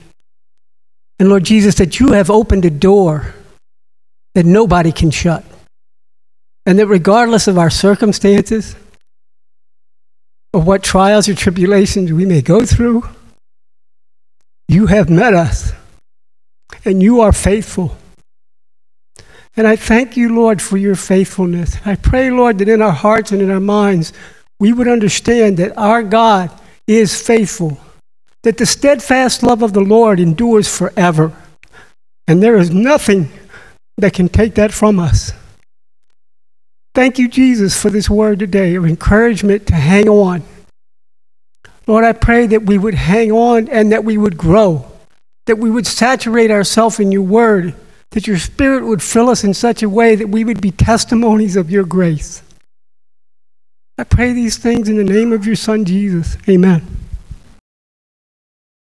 And 1.18 1.28
Lord 1.28 1.44
Jesus, 1.44 1.76
that 1.76 2.00
you 2.00 2.12
have 2.12 2.30
opened 2.30 2.64
a 2.64 2.70
door 2.70 3.34
that 4.34 4.46
nobody 4.46 4.90
can 4.90 5.10
shut. 5.10 5.44
And 6.66 6.78
that 6.78 6.86
regardless 6.86 7.46
of 7.46 7.58
our 7.58 7.70
circumstances, 7.70 8.74
of 10.52 10.66
what 10.66 10.82
trials 10.82 11.28
or 11.28 11.34
tribulations 11.34 12.12
we 12.12 12.26
may 12.26 12.42
go 12.42 12.64
through, 12.66 13.08
you 14.68 14.86
have 14.86 15.08
met 15.08 15.34
us 15.34 15.72
and 16.84 17.02
you 17.02 17.20
are 17.20 17.32
faithful. 17.32 17.96
And 19.56 19.66
I 19.66 19.76
thank 19.76 20.16
you, 20.16 20.34
Lord, 20.34 20.62
for 20.62 20.76
your 20.76 20.94
faithfulness. 20.94 21.76
I 21.84 21.96
pray, 21.96 22.30
Lord, 22.30 22.58
that 22.58 22.68
in 22.68 22.80
our 22.80 22.92
hearts 22.92 23.32
and 23.32 23.42
in 23.42 23.50
our 23.50 23.60
minds, 23.60 24.12
we 24.58 24.72
would 24.72 24.88
understand 24.88 25.56
that 25.56 25.76
our 25.76 26.02
God 26.02 26.50
is 26.86 27.20
faithful, 27.20 27.78
that 28.42 28.58
the 28.58 28.66
steadfast 28.66 29.42
love 29.42 29.62
of 29.62 29.72
the 29.72 29.80
Lord 29.80 30.20
endures 30.20 30.74
forever. 30.74 31.32
And 32.26 32.42
there 32.42 32.56
is 32.56 32.70
nothing 32.70 33.30
that 33.96 34.14
can 34.14 34.28
take 34.28 34.54
that 34.54 34.72
from 34.72 34.98
us. 34.98 35.32
Thank 36.94 37.18
you, 37.18 37.28
Jesus, 37.28 37.80
for 37.80 37.90
this 37.90 38.10
word 38.10 38.40
today 38.40 38.74
of 38.74 38.84
encouragement 38.84 39.66
to 39.68 39.74
hang 39.74 40.08
on. 40.08 40.42
Lord, 41.86 42.04
I 42.04 42.12
pray 42.12 42.46
that 42.46 42.64
we 42.64 42.78
would 42.78 42.94
hang 42.94 43.32
on 43.32 43.68
and 43.68 43.92
that 43.92 44.04
we 44.04 44.18
would 44.18 44.36
grow, 44.36 44.89
that 45.46 45.58
we 45.58 45.70
would 45.70 45.86
saturate 45.86 46.50
ourselves 46.50 47.00
in 47.00 47.12
your 47.12 47.22
word, 47.22 47.74
that 48.10 48.26
your 48.26 48.38
spirit 48.38 48.84
would 48.84 49.02
fill 49.02 49.28
us 49.28 49.44
in 49.44 49.54
such 49.54 49.82
a 49.82 49.88
way 49.88 50.14
that 50.14 50.28
we 50.28 50.44
would 50.44 50.60
be 50.60 50.70
testimonies 50.70 51.56
of 51.56 51.70
your 51.70 51.84
grace. 51.84 52.42
I 53.98 54.04
pray 54.04 54.32
these 54.32 54.56
things 54.56 54.88
in 54.88 54.96
the 54.96 55.04
name 55.04 55.32
of 55.32 55.46
your 55.46 55.56
Son, 55.56 55.84
Jesus. 55.84 56.36
Amen. 56.48 56.86